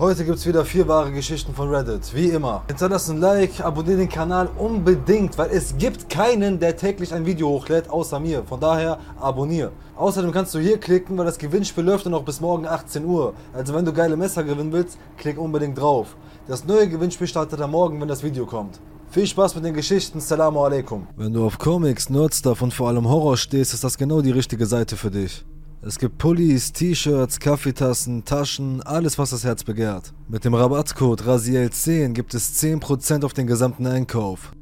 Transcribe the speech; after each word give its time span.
Heute 0.00 0.24
gibt's 0.24 0.46
wieder 0.46 0.64
vier 0.64 0.86
wahre 0.86 1.10
Geschichten 1.10 1.52
von 1.52 1.74
Reddit, 1.74 2.14
wie 2.14 2.28
immer. 2.28 2.62
Hinterlass 2.68 3.10
ein 3.10 3.18
Like, 3.18 3.60
abonniere 3.60 3.96
den 3.96 4.08
Kanal 4.08 4.48
unbedingt, 4.56 5.36
weil 5.36 5.50
es 5.50 5.76
gibt 5.76 6.08
keinen, 6.08 6.60
der 6.60 6.76
täglich 6.76 7.12
ein 7.12 7.26
Video 7.26 7.48
hochlädt, 7.48 7.90
außer 7.90 8.20
mir. 8.20 8.44
Von 8.44 8.60
daher 8.60 9.00
abonniere. 9.18 9.72
Außerdem 9.96 10.30
kannst 10.30 10.54
du 10.54 10.60
hier 10.60 10.78
klicken, 10.78 11.18
weil 11.18 11.24
das 11.24 11.36
Gewinnspiel 11.36 11.82
läuft 11.82 12.06
noch 12.06 12.22
bis 12.22 12.40
morgen 12.40 12.64
18 12.64 13.04
Uhr. 13.04 13.34
Also 13.52 13.74
wenn 13.74 13.84
du 13.84 13.92
geile 13.92 14.16
Messer 14.16 14.44
gewinnen 14.44 14.70
willst, 14.70 14.98
klick 15.16 15.36
unbedingt 15.36 15.76
drauf. 15.76 16.14
Das 16.46 16.64
neue 16.64 16.88
Gewinnspiel 16.88 17.26
startet 17.26 17.60
am 17.60 17.72
Morgen, 17.72 18.00
wenn 18.00 18.06
das 18.06 18.22
Video 18.22 18.46
kommt. 18.46 18.78
Viel 19.10 19.26
Spaß 19.26 19.56
mit 19.56 19.64
den 19.64 19.74
Geschichten, 19.74 20.20
Salamu 20.20 20.60
alaikum. 20.60 21.08
Wenn 21.16 21.32
du 21.32 21.44
auf 21.44 21.58
Comics, 21.58 22.08
Nerdstuff 22.08 22.62
und 22.62 22.72
vor 22.72 22.86
allem 22.86 23.08
Horror 23.08 23.36
stehst, 23.36 23.74
ist 23.74 23.82
das 23.82 23.98
genau 23.98 24.20
die 24.20 24.30
richtige 24.30 24.66
Seite 24.66 24.96
für 24.96 25.10
dich. 25.10 25.44
Es 25.80 25.98
gibt 25.98 26.18
Pullis, 26.18 26.72
T-Shirts, 26.72 27.38
Kaffeetassen, 27.38 28.24
Taschen, 28.24 28.82
alles 28.82 29.16
was 29.16 29.30
das 29.30 29.44
Herz 29.44 29.62
begehrt. 29.62 30.12
Mit 30.28 30.44
dem 30.44 30.54
Rabattcode 30.54 31.22
RASIEL10 31.22 32.14
gibt 32.14 32.34
es 32.34 32.60
10% 32.60 33.24
auf 33.24 33.32
den 33.32 33.46
gesamten 33.46 33.86
Einkauf. 33.86 34.52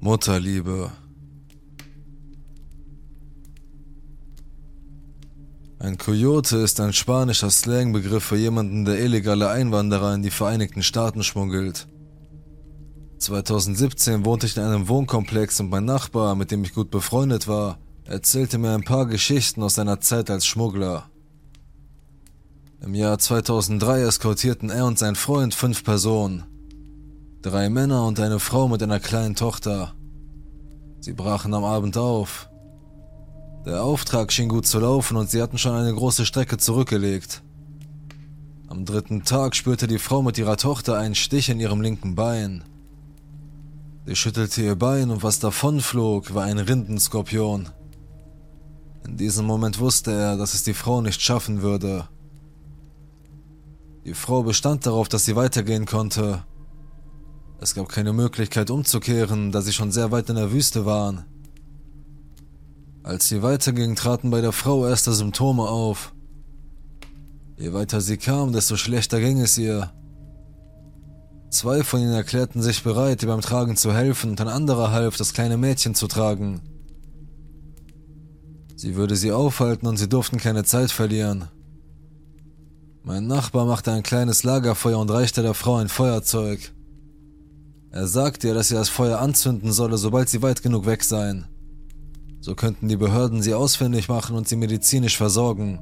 Mutterliebe. 0.00 0.90
Ein 5.78 5.96
Coyote 5.96 6.56
ist 6.56 6.80
ein 6.80 6.92
spanischer 6.92 7.50
Slangbegriff 7.50 8.24
für 8.24 8.36
jemanden, 8.36 8.84
der 8.84 8.98
illegale 8.98 9.48
Einwanderer 9.48 10.12
in 10.14 10.22
die 10.22 10.30
Vereinigten 10.30 10.82
Staaten 10.82 11.22
schmuggelt. 11.22 11.86
2017 13.18 14.24
wohnte 14.24 14.46
ich 14.46 14.56
in 14.56 14.62
einem 14.64 14.88
Wohnkomplex 14.88 15.60
und 15.60 15.70
mein 15.70 15.84
Nachbar, 15.84 16.34
mit 16.34 16.50
dem 16.50 16.64
ich 16.64 16.74
gut 16.74 16.90
befreundet 16.90 17.46
war, 17.46 17.78
erzählte 18.04 18.58
mir 18.58 18.72
ein 18.74 18.84
paar 18.84 19.06
Geschichten 19.06 19.62
aus 19.62 19.74
seiner 19.74 20.00
Zeit 20.00 20.30
als 20.30 20.46
Schmuggler. 20.46 21.10
Im 22.80 22.94
Jahr 22.94 23.18
2003 23.18 24.02
eskortierten 24.02 24.68
er 24.68 24.84
und 24.84 24.98
sein 24.98 25.14
Freund 25.14 25.54
fünf 25.54 25.84
Personen. 25.84 26.44
Drei 27.40 27.70
Männer 27.70 28.06
und 28.06 28.20
eine 28.20 28.38
Frau 28.38 28.68
mit 28.68 28.82
einer 28.82 29.00
kleinen 29.00 29.34
Tochter. 29.34 29.94
Sie 31.00 31.14
brachen 31.14 31.54
am 31.54 31.64
Abend 31.64 31.96
auf. 31.96 32.50
Der 33.64 33.82
Auftrag 33.82 34.32
schien 34.32 34.50
gut 34.50 34.66
zu 34.66 34.78
laufen 34.78 35.16
und 35.16 35.30
sie 35.30 35.40
hatten 35.40 35.56
schon 35.56 35.74
eine 35.74 35.94
große 35.94 36.26
Strecke 36.26 36.58
zurückgelegt. 36.58 37.42
Am 38.68 38.84
dritten 38.84 39.24
Tag 39.24 39.56
spürte 39.56 39.86
die 39.86 39.98
Frau 39.98 40.20
mit 40.20 40.36
ihrer 40.36 40.58
Tochter 40.58 40.98
einen 40.98 41.14
Stich 41.14 41.48
in 41.48 41.60
ihrem 41.60 41.80
linken 41.80 42.14
Bein. 42.14 42.64
Sie 44.04 44.16
schüttelte 44.16 44.60
ihr 44.60 44.76
Bein 44.76 45.10
und 45.10 45.22
was 45.22 45.38
davonflog, 45.38 46.34
war 46.34 46.44
ein 46.44 46.58
Rindenskorpion. 46.58 47.70
In 49.06 49.16
diesem 49.16 49.46
Moment 49.46 49.78
wusste 49.80 50.12
er, 50.12 50.36
dass 50.36 50.54
es 50.54 50.64
die 50.64 50.74
Frau 50.74 51.00
nicht 51.00 51.20
schaffen 51.20 51.62
würde. 51.62 52.08
Die 54.04 54.14
Frau 54.14 54.42
bestand 54.42 54.86
darauf, 54.86 55.08
dass 55.08 55.24
sie 55.24 55.36
weitergehen 55.36 55.86
konnte. 55.86 56.44
Es 57.60 57.74
gab 57.74 57.88
keine 57.88 58.12
Möglichkeit 58.12 58.70
umzukehren, 58.70 59.52
da 59.52 59.62
sie 59.62 59.72
schon 59.72 59.92
sehr 59.92 60.10
weit 60.10 60.28
in 60.28 60.36
der 60.36 60.52
Wüste 60.52 60.84
waren. 60.84 61.24
Als 63.02 63.28
sie 63.28 63.42
weiterging, 63.42 63.96
traten 63.96 64.30
bei 64.30 64.40
der 64.40 64.52
Frau 64.52 64.86
erste 64.86 65.12
Symptome 65.12 65.62
auf. 65.62 66.14
Je 67.58 67.72
weiter 67.72 68.00
sie 68.00 68.16
kam, 68.16 68.52
desto 68.52 68.76
schlechter 68.76 69.20
ging 69.20 69.40
es 69.40 69.56
ihr. 69.56 69.92
Zwei 71.50 71.84
von 71.84 72.00
ihnen 72.00 72.14
erklärten 72.14 72.62
sich 72.62 72.82
bereit, 72.82 73.22
ihr 73.22 73.28
beim 73.28 73.40
Tragen 73.40 73.76
zu 73.76 73.92
helfen, 73.94 74.30
und 74.30 74.40
ein 74.40 74.48
anderer 74.48 74.90
half, 74.90 75.16
das 75.16 75.34
kleine 75.34 75.56
Mädchen 75.56 75.94
zu 75.94 76.08
tragen. 76.08 76.62
Sie 78.84 78.96
würde 78.96 79.16
sie 79.16 79.32
aufhalten 79.32 79.86
und 79.86 79.96
sie 79.96 80.10
durften 80.10 80.36
keine 80.36 80.62
Zeit 80.62 80.90
verlieren. 80.90 81.48
Mein 83.02 83.26
Nachbar 83.26 83.64
machte 83.64 83.90
ein 83.90 84.02
kleines 84.02 84.44
Lagerfeuer 84.44 84.98
und 84.98 85.10
reichte 85.10 85.40
der 85.40 85.54
Frau 85.54 85.76
ein 85.76 85.88
Feuerzeug. 85.88 86.70
Er 87.90 88.06
sagte 88.06 88.48
ihr, 88.48 88.52
dass 88.52 88.68
sie 88.68 88.74
das 88.74 88.90
Feuer 88.90 89.20
anzünden 89.20 89.72
solle, 89.72 89.96
sobald 89.96 90.28
sie 90.28 90.42
weit 90.42 90.62
genug 90.62 90.84
weg 90.84 91.02
seien. 91.02 91.46
So 92.42 92.54
könnten 92.54 92.88
die 92.88 92.98
Behörden 92.98 93.40
sie 93.40 93.54
ausfindig 93.54 94.10
machen 94.10 94.36
und 94.36 94.48
sie 94.48 94.56
medizinisch 94.56 95.16
versorgen. 95.16 95.78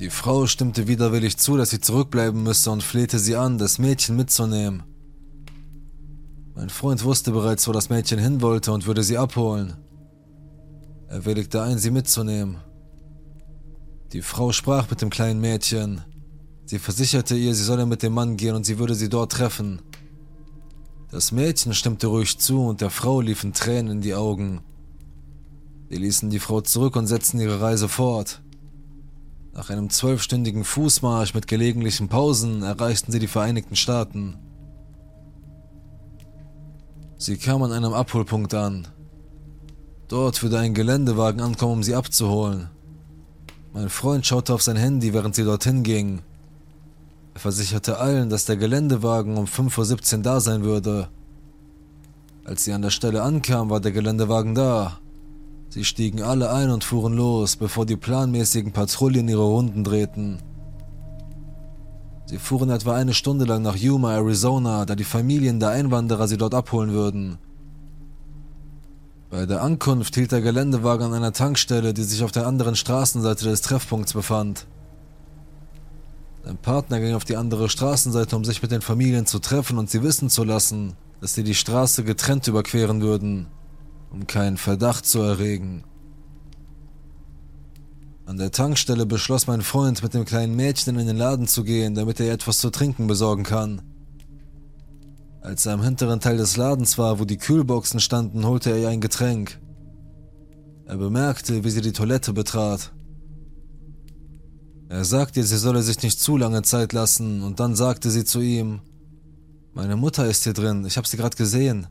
Die 0.00 0.10
Frau 0.10 0.48
stimmte 0.48 0.88
widerwillig 0.88 1.36
zu, 1.36 1.56
dass 1.56 1.70
sie 1.70 1.80
zurückbleiben 1.80 2.42
müsse 2.42 2.72
und 2.72 2.82
flehte 2.82 3.20
sie 3.20 3.36
an, 3.36 3.58
das 3.58 3.78
Mädchen 3.78 4.16
mitzunehmen. 4.16 4.82
Mein 6.56 6.70
Freund 6.70 7.04
wusste 7.04 7.30
bereits, 7.30 7.68
wo 7.68 7.72
das 7.72 7.88
Mädchen 7.88 8.18
hin 8.18 8.42
wollte 8.42 8.72
und 8.72 8.88
würde 8.88 9.04
sie 9.04 9.16
abholen. 9.16 9.76
Er 11.08 11.24
willigte 11.24 11.62
ein, 11.62 11.78
sie 11.78 11.90
mitzunehmen. 11.90 12.58
Die 14.12 14.22
Frau 14.22 14.52
sprach 14.52 14.90
mit 14.90 15.00
dem 15.00 15.10
kleinen 15.10 15.40
Mädchen. 15.40 16.02
Sie 16.66 16.78
versicherte 16.78 17.34
ihr, 17.34 17.54
sie 17.54 17.64
solle 17.64 17.86
mit 17.86 18.02
dem 18.02 18.12
Mann 18.12 18.36
gehen 18.36 18.54
und 18.54 18.64
sie 18.64 18.78
würde 18.78 18.94
sie 18.94 19.08
dort 19.08 19.32
treffen. 19.32 19.80
Das 21.10 21.32
Mädchen 21.32 21.72
stimmte 21.72 22.08
ruhig 22.08 22.38
zu 22.38 22.62
und 22.66 22.82
der 22.82 22.90
Frau 22.90 23.22
liefen 23.22 23.54
Tränen 23.54 23.92
in 23.92 24.00
die 24.02 24.14
Augen. 24.14 24.60
Sie 25.88 25.96
ließen 25.96 26.28
die 26.28 26.38
Frau 26.38 26.60
zurück 26.60 26.96
und 26.96 27.06
setzten 27.06 27.40
ihre 27.40 27.62
Reise 27.62 27.88
fort. 27.88 28.42
Nach 29.54 29.70
einem 29.70 29.88
zwölfstündigen 29.88 30.64
Fußmarsch 30.64 31.32
mit 31.32 31.48
gelegentlichen 31.48 32.08
Pausen 32.08 32.62
erreichten 32.62 33.12
sie 33.12 33.18
die 33.18 33.26
Vereinigten 33.26 33.76
Staaten. 33.76 34.36
Sie 37.16 37.38
kamen 37.38 37.64
an 37.64 37.72
einem 37.72 37.94
Abholpunkt 37.94 38.52
an. 38.52 38.86
Dort 40.08 40.42
würde 40.42 40.58
ein 40.58 40.72
Geländewagen 40.72 41.42
ankommen, 41.42 41.74
um 41.74 41.82
sie 41.82 41.94
abzuholen. 41.94 42.70
Mein 43.74 43.90
Freund 43.90 44.26
schaute 44.26 44.54
auf 44.54 44.62
sein 44.62 44.76
Handy, 44.76 45.12
während 45.12 45.34
sie 45.34 45.44
dorthin 45.44 45.82
gingen. 45.82 46.22
Er 47.34 47.40
versicherte 47.40 47.98
allen, 47.98 48.30
dass 48.30 48.46
der 48.46 48.56
Geländewagen 48.56 49.36
um 49.36 49.44
5.17 49.44 50.16
Uhr 50.16 50.22
da 50.22 50.40
sein 50.40 50.62
würde. 50.62 51.08
Als 52.44 52.64
sie 52.64 52.72
an 52.72 52.80
der 52.80 52.90
Stelle 52.90 53.22
ankam, 53.22 53.68
war 53.68 53.80
der 53.80 53.92
Geländewagen 53.92 54.54
da. 54.54 54.98
Sie 55.68 55.84
stiegen 55.84 56.22
alle 56.22 56.50
ein 56.50 56.70
und 56.70 56.84
fuhren 56.84 57.12
los, 57.12 57.56
bevor 57.56 57.84
die 57.84 57.96
planmäßigen 57.96 58.72
Patrouillen 58.72 59.28
ihre 59.28 59.44
Runden 59.44 59.84
drehten. 59.84 60.38
Sie 62.24 62.38
fuhren 62.38 62.70
etwa 62.70 62.94
eine 62.94 63.12
Stunde 63.12 63.44
lang 63.44 63.62
nach 63.62 63.76
Yuma, 63.76 64.14
Arizona, 64.14 64.86
da 64.86 64.96
die 64.96 65.04
Familien 65.04 65.60
der 65.60 65.70
Einwanderer 65.70 66.26
sie 66.26 66.38
dort 66.38 66.54
abholen 66.54 66.92
würden. 66.92 67.38
Bei 69.30 69.44
der 69.44 69.62
Ankunft 69.62 70.14
hielt 70.14 70.32
der 70.32 70.40
Geländewagen 70.40 71.06
an 71.06 71.12
einer 71.12 71.34
Tankstelle, 71.34 71.92
die 71.92 72.02
sich 72.02 72.22
auf 72.22 72.32
der 72.32 72.46
anderen 72.46 72.76
Straßenseite 72.76 73.44
des 73.44 73.60
Treffpunkts 73.60 74.14
befand. 74.14 74.66
Sein 76.44 76.56
Partner 76.56 76.98
ging 76.98 77.14
auf 77.14 77.26
die 77.26 77.36
andere 77.36 77.68
Straßenseite, 77.68 78.34
um 78.34 78.44
sich 78.44 78.62
mit 78.62 78.70
den 78.70 78.80
Familien 78.80 79.26
zu 79.26 79.38
treffen 79.38 79.76
und 79.76 79.90
sie 79.90 80.02
wissen 80.02 80.30
zu 80.30 80.44
lassen, 80.44 80.94
dass 81.20 81.34
sie 81.34 81.44
die 81.44 81.54
Straße 81.54 82.04
getrennt 82.04 82.48
überqueren 82.48 83.02
würden, 83.02 83.48
um 84.10 84.26
keinen 84.26 84.56
Verdacht 84.56 85.04
zu 85.04 85.20
erregen. 85.20 85.84
An 88.24 88.38
der 88.38 88.50
Tankstelle 88.50 89.04
beschloss 89.04 89.46
mein 89.46 89.62
Freund, 89.62 90.02
mit 90.02 90.14
dem 90.14 90.24
kleinen 90.24 90.56
Mädchen 90.56 90.98
in 90.98 91.06
den 91.06 91.16
Laden 91.18 91.46
zu 91.46 91.64
gehen, 91.64 91.94
damit 91.94 92.18
er 92.20 92.26
ihr 92.26 92.32
etwas 92.32 92.58
zu 92.58 92.70
trinken 92.70 93.06
besorgen 93.06 93.42
kann. 93.42 93.82
Als 95.40 95.66
er 95.66 95.74
im 95.74 95.82
hinteren 95.82 96.20
Teil 96.20 96.36
des 96.36 96.56
Ladens 96.56 96.98
war, 96.98 97.20
wo 97.20 97.24
die 97.24 97.38
Kühlboxen 97.38 98.00
standen, 98.00 98.44
holte 98.44 98.70
er 98.70 98.78
ihr 98.78 98.88
ein 98.88 99.00
Getränk. 99.00 99.60
Er 100.86 100.96
bemerkte, 100.96 101.64
wie 101.64 101.70
sie 101.70 101.80
die 101.80 101.92
Toilette 101.92 102.32
betrat. 102.32 102.92
Er 104.88 105.04
sagte 105.04 105.44
sie 105.44 105.58
solle 105.58 105.82
sich 105.82 106.02
nicht 106.02 106.18
zu 106.18 106.36
lange 106.36 106.62
Zeit 106.62 106.92
lassen, 106.92 107.42
und 107.42 107.60
dann 107.60 107.76
sagte 107.76 108.10
sie 108.10 108.24
zu 108.24 108.40
ihm, 108.40 108.80
Meine 109.74 109.96
Mutter 109.96 110.26
ist 110.26 110.44
hier 110.44 110.54
drin, 110.54 110.86
ich 110.86 110.96
habe 110.96 111.06
sie 111.06 111.16
gerade 111.16 111.36
gesehen. 111.36 111.86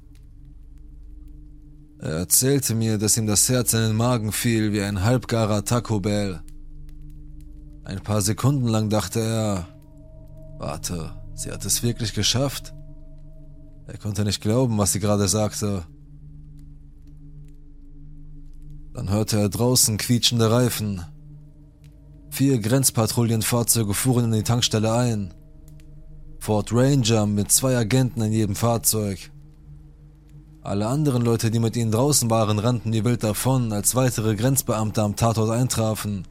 Er 1.99 2.13
erzählte 2.13 2.75
mir, 2.75 2.97
dass 2.97 3.17
ihm 3.17 3.27
das 3.27 3.47
Herz 3.49 3.73
in 3.73 3.79
den 3.79 3.95
Magen 3.95 4.31
fiel 4.31 4.73
wie 4.73 4.81
ein 4.81 5.03
halbgarer 5.03 5.63
Taco 5.63 5.99
Bell. 5.99 6.41
Ein 7.83 8.01
paar 8.01 8.21
Sekunden 8.21 8.67
lang 8.67 8.89
dachte 8.89 9.19
er, 9.19 9.67
warte, 10.57 11.11
sie 11.35 11.51
hat 11.51 11.65
es 11.65 11.81
wirklich 11.81 12.13
geschafft? 12.13 12.73
Er 13.87 13.97
konnte 13.97 14.25
nicht 14.25 14.41
glauben, 14.41 14.77
was 14.77 14.91
sie 14.91 14.99
gerade 14.99 15.29
sagte. 15.29 15.85
Dann 18.93 19.09
hörte 19.09 19.39
er 19.39 19.47
draußen 19.47 19.97
quietschende 19.97 20.51
Reifen. 20.51 21.03
Vier 22.29 22.59
Grenzpatrouillenfahrzeuge 22.59 23.93
fuhren 23.93 24.25
in 24.25 24.31
die 24.33 24.43
Tankstelle 24.43 24.91
ein. 24.91 25.33
Ford 26.39 26.71
Ranger 26.73 27.25
mit 27.25 27.51
zwei 27.51 27.77
Agenten 27.77 28.21
in 28.21 28.33
jedem 28.33 28.55
Fahrzeug. 28.55 29.31
Alle 30.61 30.87
anderen 30.87 31.21
Leute, 31.21 31.49
die 31.49 31.59
mit 31.59 31.77
ihnen 31.77 31.91
draußen 31.91 32.29
waren, 32.29 32.59
rannten 32.59 32.91
wie 32.91 33.05
wild 33.05 33.23
davon, 33.23 33.71
als 33.71 33.95
weitere 33.95 34.35
Grenzbeamte 34.35 35.01
am 35.01 35.15
Tatort 35.15 35.49
eintrafen. 35.49 36.27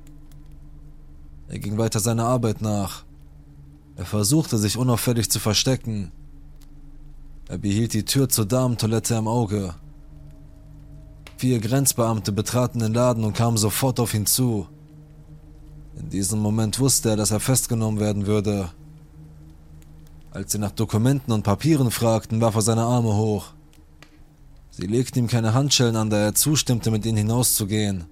Er 1.48 1.58
ging 1.58 1.78
weiter 1.78 2.00
seiner 2.00 2.26
Arbeit 2.26 2.60
nach. 2.60 3.04
Er 3.96 4.04
versuchte 4.04 4.58
sich 4.58 4.76
unauffällig 4.76 5.30
zu 5.30 5.40
verstecken, 5.40 6.12
er 7.48 7.58
behielt 7.58 7.92
die 7.94 8.04
Tür 8.04 8.28
zur 8.28 8.46
Damentoilette 8.46 9.14
im 9.14 9.28
Auge. 9.28 9.74
Vier 11.36 11.60
Grenzbeamte 11.60 12.32
betraten 12.32 12.80
den 12.80 12.94
Laden 12.94 13.24
und 13.24 13.36
kamen 13.36 13.56
sofort 13.56 14.00
auf 14.00 14.14
ihn 14.14 14.26
zu. 14.26 14.66
In 15.98 16.08
diesem 16.08 16.40
Moment 16.40 16.78
wusste 16.78 17.10
er, 17.10 17.16
dass 17.16 17.30
er 17.30 17.40
festgenommen 17.40 18.00
werden 18.00 18.26
würde. 18.26 18.70
Als 20.30 20.52
sie 20.52 20.58
nach 20.58 20.72
Dokumenten 20.72 21.32
und 21.32 21.42
Papieren 21.42 21.90
fragten, 21.90 22.40
warf 22.40 22.56
er 22.56 22.62
seine 22.62 22.82
Arme 22.82 23.14
hoch. 23.14 23.52
Sie 24.70 24.86
legten 24.86 25.20
ihm 25.20 25.26
keine 25.28 25.54
Handschellen 25.54 25.96
an, 25.96 26.10
da 26.10 26.18
er 26.18 26.34
zustimmte, 26.34 26.90
mit 26.90 27.06
ihnen 27.06 27.16
hinauszugehen. 27.16 28.04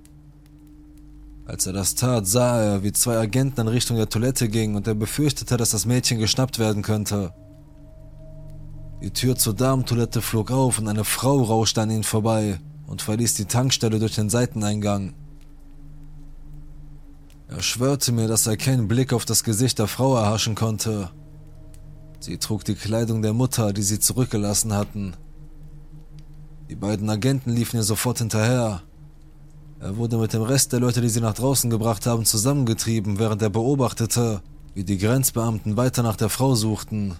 Als 1.46 1.66
er 1.66 1.74
das 1.74 1.94
tat, 1.94 2.26
sah 2.26 2.58
er, 2.62 2.82
wie 2.82 2.92
zwei 2.92 3.18
Agenten 3.18 3.60
in 3.60 3.68
Richtung 3.68 3.98
der 3.98 4.08
Toilette 4.08 4.48
gingen 4.48 4.76
und 4.76 4.86
er 4.86 4.94
befürchtete, 4.94 5.58
dass 5.58 5.72
das 5.72 5.84
Mädchen 5.84 6.18
geschnappt 6.18 6.58
werden 6.58 6.82
könnte. 6.82 7.34
Die 9.04 9.10
Tür 9.10 9.36
zur 9.36 9.52
Damentoilette 9.52 10.22
flog 10.22 10.50
auf 10.50 10.78
und 10.78 10.88
eine 10.88 11.04
Frau 11.04 11.42
rauschte 11.42 11.82
an 11.82 11.90
ihnen 11.90 12.04
vorbei 12.04 12.58
und 12.86 13.02
verließ 13.02 13.34
die 13.34 13.44
Tankstelle 13.44 13.98
durch 13.98 14.14
den 14.14 14.30
Seiteneingang. 14.30 15.12
Er 17.48 17.60
schwörte 17.60 18.12
mir, 18.12 18.28
dass 18.28 18.46
er 18.46 18.56
keinen 18.56 18.88
Blick 18.88 19.12
auf 19.12 19.26
das 19.26 19.44
Gesicht 19.44 19.78
der 19.78 19.88
Frau 19.88 20.16
erhaschen 20.16 20.54
konnte. 20.54 21.10
Sie 22.18 22.38
trug 22.38 22.64
die 22.64 22.76
Kleidung 22.76 23.20
der 23.20 23.34
Mutter, 23.34 23.74
die 23.74 23.82
sie 23.82 23.98
zurückgelassen 24.00 24.72
hatten. 24.72 25.12
Die 26.70 26.74
beiden 26.74 27.10
Agenten 27.10 27.50
liefen 27.50 27.76
ihr 27.76 27.82
sofort 27.82 28.20
hinterher. 28.20 28.80
Er 29.80 29.98
wurde 29.98 30.16
mit 30.16 30.32
dem 30.32 30.40
Rest 30.40 30.72
der 30.72 30.80
Leute, 30.80 31.02
die 31.02 31.10
sie 31.10 31.20
nach 31.20 31.34
draußen 31.34 31.68
gebracht 31.68 32.06
haben, 32.06 32.24
zusammengetrieben, 32.24 33.18
während 33.18 33.42
er 33.42 33.50
beobachtete, 33.50 34.40
wie 34.72 34.84
die 34.84 34.96
Grenzbeamten 34.96 35.76
weiter 35.76 36.02
nach 36.02 36.16
der 36.16 36.30
Frau 36.30 36.54
suchten. 36.54 37.16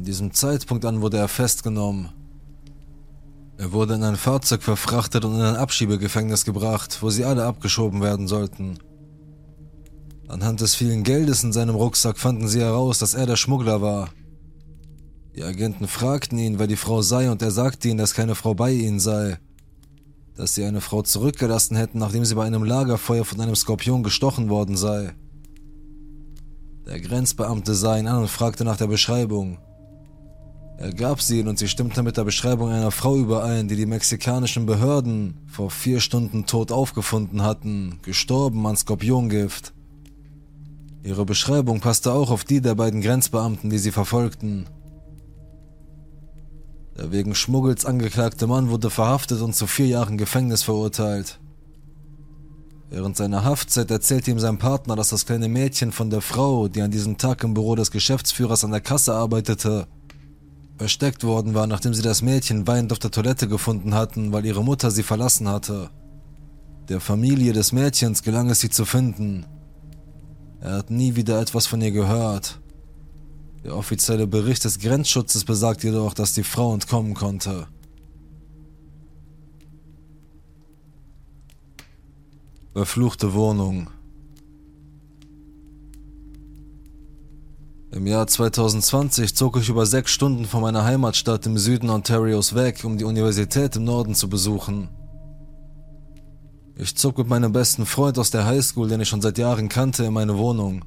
Von 0.00 0.06
diesem 0.06 0.32
Zeitpunkt 0.32 0.86
an 0.86 1.02
wurde 1.02 1.18
er 1.18 1.28
festgenommen. 1.28 2.08
Er 3.58 3.70
wurde 3.72 3.96
in 3.96 4.02
ein 4.02 4.16
Fahrzeug 4.16 4.62
verfrachtet 4.62 5.26
und 5.26 5.34
in 5.34 5.42
ein 5.42 5.56
Abschiebegefängnis 5.56 6.46
gebracht, 6.46 7.02
wo 7.02 7.10
sie 7.10 7.26
alle 7.26 7.44
abgeschoben 7.44 8.00
werden 8.00 8.26
sollten. 8.26 8.78
Anhand 10.26 10.62
des 10.62 10.74
vielen 10.74 11.02
Geldes 11.02 11.44
in 11.44 11.52
seinem 11.52 11.74
Rucksack 11.74 12.16
fanden 12.16 12.48
sie 12.48 12.62
heraus, 12.62 12.98
dass 12.98 13.12
er 13.12 13.26
der 13.26 13.36
Schmuggler 13.36 13.82
war. 13.82 14.08
Die 15.36 15.44
Agenten 15.44 15.86
fragten 15.86 16.38
ihn, 16.38 16.58
wer 16.58 16.66
die 16.66 16.76
Frau 16.76 17.02
sei, 17.02 17.30
und 17.30 17.42
er 17.42 17.50
sagte 17.50 17.88
ihnen, 17.88 17.98
dass 17.98 18.14
keine 18.14 18.34
Frau 18.34 18.54
bei 18.54 18.72
ihnen 18.72 19.00
sei. 19.00 19.38
Dass 20.34 20.54
sie 20.54 20.64
eine 20.64 20.80
Frau 20.80 21.02
zurückgelassen 21.02 21.76
hätten, 21.76 21.98
nachdem 21.98 22.24
sie 22.24 22.36
bei 22.36 22.46
einem 22.46 22.64
Lagerfeuer 22.64 23.26
von 23.26 23.38
einem 23.38 23.54
Skorpion 23.54 24.02
gestochen 24.02 24.48
worden 24.48 24.78
sei. 24.78 25.12
Der 26.86 26.98
Grenzbeamte 27.00 27.74
sah 27.74 27.98
ihn 27.98 28.06
an 28.06 28.22
und 28.22 28.28
fragte 28.30 28.64
nach 28.64 28.78
der 28.78 28.86
Beschreibung. 28.86 29.58
Er 30.80 30.94
gab 30.94 31.20
sie 31.20 31.40
ihnen 31.40 31.48
und 31.48 31.58
sie 31.58 31.68
stimmte 31.68 32.02
mit 32.02 32.16
der 32.16 32.24
Beschreibung 32.24 32.70
einer 32.70 32.90
Frau 32.90 33.14
überein, 33.14 33.68
die 33.68 33.76
die 33.76 33.84
mexikanischen 33.84 34.64
Behörden 34.64 35.34
vor 35.46 35.70
vier 35.70 36.00
Stunden 36.00 36.46
tot 36.46 36.72
aufgefunden 36.72 37.42
hatten, 37.42 37.98
gestorben 38.00 38.66
an 38.66 38.78
Skorpiongift. 38.78 39.74
Ihre 41.02 41.26
Beschreibung 41.26 41.80
passte 41.80 42.12
auch 42.12 42.30
auf 42.30 42.44
die 42.44 42.62
der 42.62 42.76
beiden 42.76 43.02
Grenzbeamten, 43.02 43.68
die 43.68 43.76
sie 43.76 43.90
verfolgten. 43.90 44.64
Der 46.96 47.12
wegen 47.12 47.34
Schmuggels 47.34 47.84
angeklagte 47.84 48.46
Mann 48.46 48.70
wurde 48.70 48.88
verhaftet 48.88 49.42
und 49.42 49.54
zu 49.54 49.66
vier 49.66 49.86
Jahren 49.86 50.16
Gefängnis 50.16 50.62
verurteilt. 50.62 51.40
Während 52.88 53.18
seiner 53.18 53.44
Haftzeit 53.44 53.90
erzählte 53.90 54.30
ihm 54.30 54.38
sein 54.38 54.56
Partner, 54.56 54.96
dass 54.96 55.10
das 55.10 55.26
kleine 55.26 55.48
Mädchen 55.48 55.92
von 55.92 56.08
der 56.08 56.22
Frau, 56.22 56.68
die 56.68 56.80
an 56.80 56.90
diesem 56.90 57.18
Tag 57.18 57.44
im 57.44 57.52
Büro 57.52 57.74
des 57.74 57.90
Geschäftsführers 57.90 58.64
an 58.64 58.70
der 58.70 58.80
Kasse 58.80 59.12
arbeitete, 59.12 59.86
versteckt 60.80 61.24
worden 61.24 61.52
war, 61.52 61.66
nachdem 61.66 61.92
sie 61.92 62.00
das 62.00 62.22
Mädchen 62.22 62.66
weinend 62.66 62.90
auf 62.90 62.98
der 62.98 63.10
Toilette 63.10 63.46
gefunden 63.46 63.92
hatten, 63.92 64.32
weil 64.32 64.46
ihre 64.46 64.64
Mutter 64.64 64.90
sie 64.90 65.02
verlassen 65.02 65.46
hatte. 65.46 65.90
Der 66.88 67.00
Familie 67.00 67.52
des 67.52 67.72
Mädchens 67.72 68.22
gelang 68.22 68.48
es, 68.48 68.60
sie 68.60 68.70
zu 68.70 68.86
finden. 68.86 69.44
Er 70.58 70.78
hat 70.78 70.88
nie 70.88 71.16
wieder 71.16 71.38
etwas 71.38 71.66
von 71.66 71.82
ihr 71.82 71.90
gehört. 71.90 72.60
Der 73.62 73.76
offizielle 73.76 74.26
Bericht 74.26 74.64
des 74.64 74.78
Grenzschutzes 74.78 75.44
besagt 75.44 75.84
jedoch, 75.84 76.14
dass 76.14 76.32
die 76.32 76.44
Frau 76.44 76.72
entkommen 76.72 77.12
konnte. 77.12 77.66
Verfluchte 82.72 83.34
Wohnung 83.34 83.90
Im 87.92 88.06
Jahr 88.06 88.28
2020 88.28 89.34
zog 89.34 89.56
ich 89.56 89.68
über 89.68 89.84
sechs 89.84 90.12
Stunden 90.12 90.44
von 90.44 90.62
meiner 90.62 90.84
Heimatstadt 90.84 91.44
im 91.46 91.58
Süden 91.58 91.90
Ontarios 91.90 92.54
weg, 92.54 92.84
um 92.84 92.98
die 92.98 93.04
Universität 93.04 93.74
im 93.74 93.82
Norden 93.82 94.14
zu 94.14 94.28
besuchen. 94.28 94.88
Ich 96.76 96.96
zog 96.96 97.18
mit 97.18 97.26
meinem 97.26 97.50
besten 97.50 97.86
Freund 97.86 98.16
aus 98.16 98.30
der 98.30 98.46
Highschool, 98.46 98.88
den 98.88 99.00
ich 99.00 99.08
schon 99.08 99.20
seit 99.20 99.38
Jahren 99.38 99.68
kannte, 99.68 100.04
in 100.04 100.12
meine 100.12 100.38
Wohnung. 100.38 100.84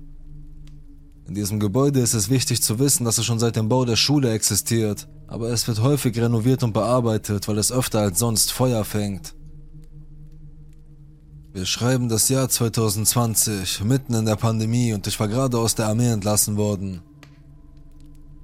In 1.28 1.36
diesem 1.36 1.60
Gebäude 1.60 2.00
ist 2.00 2.14
es 2.14 2.30
wichtig 2.30 2.64
zu 2.64 2.80
wissen, 2.80 3.04
dass 3.04 3.18
es 3.18 3.26
schon 3.26 3.40
seit 3.40 3.58
dem 3.58 3.68
Bau 3.68 3.84
der 3.84 3.98
Schule 3.98 4.32
existiert, 4.32 5.10
aber 5.28 5.50
es 5.50 5.68
wird 5.68 5.82
häufig 5.82 6.18
renoviert 6.18 6.64
und 6.64 6.72
bearbeitet, 6.72 7.50
weil 7.50 7.58
es 7.58 7.74
öfter 7.74 8.00
als 8.00 8.18
sonst 8.18 8.54
Feuer 8.54 8.86
fängt. 8.86 9.36
Wir 11.54 11.68
schreiben 11.68 12.10
das 12.10 12.30
Jahr 12.30 12.50
2020, 12.50 13.84
mitten 13.84 14.16
in 14.16 14.26
der 14.26 14.38
Pandemie 14.38 14.92
und 14.92 15.06
ich 15.06 15.20
war 15.20 15.28
gerade 15.28 15.60
aus 15.60 15.76
der 15.76 15.86
Armee 15.86 16.10
entlassen 16.10 16.58
worden. 16.58 17.04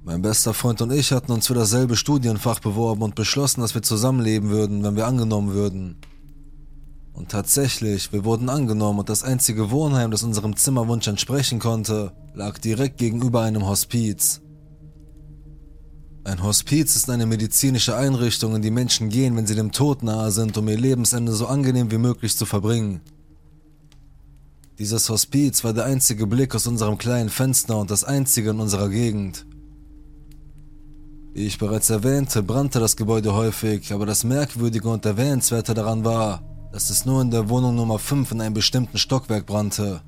Mein 0.04 0.22
bester 0.22 0.54
Freund 0.54 0.80
und 0.80 0.92
ich 0.92 1.10
hatten 1.10 1.32
uns 1.32 1.48
für 1.48 1.54
dasselbe 1.54 1.96
Studienfach 1.96 2.60
beworben 2.60 3.02
und 3.02 3.16
beschlossen, 3.16 3.62
dass 3.62 3.74
wir 3.74 3.82
zusammenleben 3.82 4.50
würden, 4.50 4.84
wenn 4.84 4.94
wir 4.94 5.08
angenommen 5.08 5.52
würden. 5.54 5.96
Und 7.12 7.30
tatsächlich, 7.30 8.12
wir 8.12 8.24
wurden 8.24 8.48
angenommen 8.48 9.00
und 9.00 9.08
das 9.08 9.24
einzige 9.24 9.72
Wohnheim, 9.72 10.12
das 10.12 10.22
unserem 10.22 10.54
Zimmerwunsch 10.54 11.08
entsprechen 11.08 11.58
konnte, 11.58 12.12
lag 12.32 12.58
direkt 12.58 12.98
gegenüber 12.98 13.42
einem 13.42 13.66
Hospiz. 13.66 14.40
Ein 16.22 16.42
Hospiz 16.42 16.96
ist 16.96 17.08
eine 17.08 17.24
medizinische 17.24 17.96
Einrichtung, 17.96 18.54
in 18.54 18.60
die 18.60 18.70
Menschen 18.70 19.08
gehen, 19.08 19.36
wenn 19.36 19.46
sie 19.46 19.54
dem 19.54 19.72
Tod 19.72 20.02
nahe 20.02 20.30
sind, 20.30 20.58
um 20.58 20.68
ihr 20.68 20.78
Lebensende 20.78 21.32
so 21.32 21.46
angenehm 21.46 21.90
wie 21.90 21.98
möglich 21.98 22.36
zu 22.36 22.44
verbringen. 22.44 23.00
Dieses 24.78 25.08
Hospiz 25.08 25.64
war 25.64 25.72
der 25.72 25.86
einzige 25.86 26.26
Blick 26.26 26.54
aus 26.54 26.66
unserem 26.66 26.98
kleinen 26.98 27.30
Fenster 27.30 27.78
und 27.78 27.90
das 27.90 28.04
einzige 28.04 28.50
in 28.50 28.60
unserer 28.60 28.90
Gegend. 28.90 29.46
Wie 31.32 31.46
ich 31.46 31.58
bereits 31.58 31.88
erwähnte, 31.88 32.42
brannte 32.42 32.80
das 32.80 32.96
Gebäude 32.96 33.34
häufig, 33.34 33.92
aber 33.92 34.04
das 34.04 34.24
Merkwürdige 34.24 34.88
und 34.88 35.06
Erwähnenswerte 35.06 35.72
daran 35.72 36.04
war, 36.04 36.42
dass 36.72 36.90
es 36.90 37.06
nur 37.06 37.22
in 37.22 37.30
der 37.30 37.48
Wohnung 37.48 37.76
Nummer 37.76 37.98
5 37.98 38.32
in 38.32 38.40
einem 38.42 38.54
bestimmten 38.54 38.98
Stockwerk 38.98 39.46
brannte. 39.46 40.02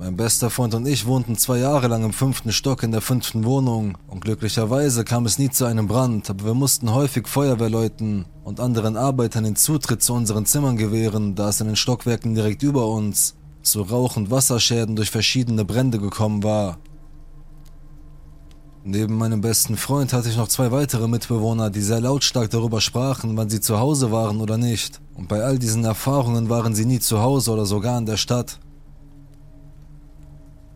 Mein 0.00 0.16
bester 0.16 0.48
Freund 0.48 0.76
und 0.76 0.86
ich 0.86 1.06
wohnten 1.06 1.36
zwei 1.36 1.58
Jahre 1.58 1.88
lang 1.88 2.04
im 2.04 2.12
fünften 2.12 2.52
Stock 2.52 2.84
in 2.84 2.92
der 2.92 3.00
fünften 3.00 3.44
Wohnung 3.44 3.98
und 4.06 4.20
glücklicherweise 4.20 5.02
kam 5.02 5.26
es 5.26 5.40
nie 5.40 5.50
zu 5.50 5.64
einem 5.64 5.88
Brand, 5.88 6.30
aber 6.30 6.44
wir 6.44 6.54
mussten 6.54 6.94
häufig 6.94 7.26
Feuerwehrleuten 7.26 8.24
und 8.44 8.60
anderen 8.60 8.96
Arbeitern 8.96 9.42
den 9.42 9.56
Zutritt 9.56 10.00
zu 10.00 10.14
unseren 10.14 10.46
Zimmern 10.46 10.76
gewähren, 10.76 11.34
da 11.34 11.48
es 11.48 11.60
in 11.60 11.66
den 11.66 11.74
Stockwerken 11.74 12.36
direkt 12.36 12.62
über 12.62 12.86
uns 12.86 13.34
zu 13.62 13.82
Rauch- 13.82 14.16
und 14.16 14.30
Wasserschäden 14.30 14.94
durch 14.94 15.10
verschiedene 15.10 15.64
Brände 15.64 15.98
gekommen 15.98 16.44
war. 16.44 16.78
Neben 18.84 19.16
meinem 19.18 19.40
besten 19.40 19.76
Freund 19.76 20.12
hatte 20.12 20.28
ich 20.28 20.36
noch 20.36 20.46
zwei 20.46 20.70
weitere 20.70 21.08
Mitbewohner, 21.08 21.70
die 21.70 21.82
sehr 21.82 22.00
lautstark 22.00 22.50
darüber 22.50 22.80
sprachen, 22.80 23.36
wann 23.36 23.50
sie 23.50 23.60
zu 23.60 23.80
Hause 23.80 24.12
waren 24.12 24.40
oder 24.40 24.58
nicht. 24.58 25.00
Und 25.14 25.26
bei 25.26 25.42
all 25.42 25.58
diesen 25.58 25.84
Erfahrungen 25.84 26.48
waren 26.48 26.76
sie 26.76 26.86
nie 26.86 27.00
zu 27.00 27.20
Hause 27.20 27.50
oder 27.50 27.66
sogar 27.66 27.98
in 27.98 28.06
der 28.06 28.16
Stadt. 28.16 28.60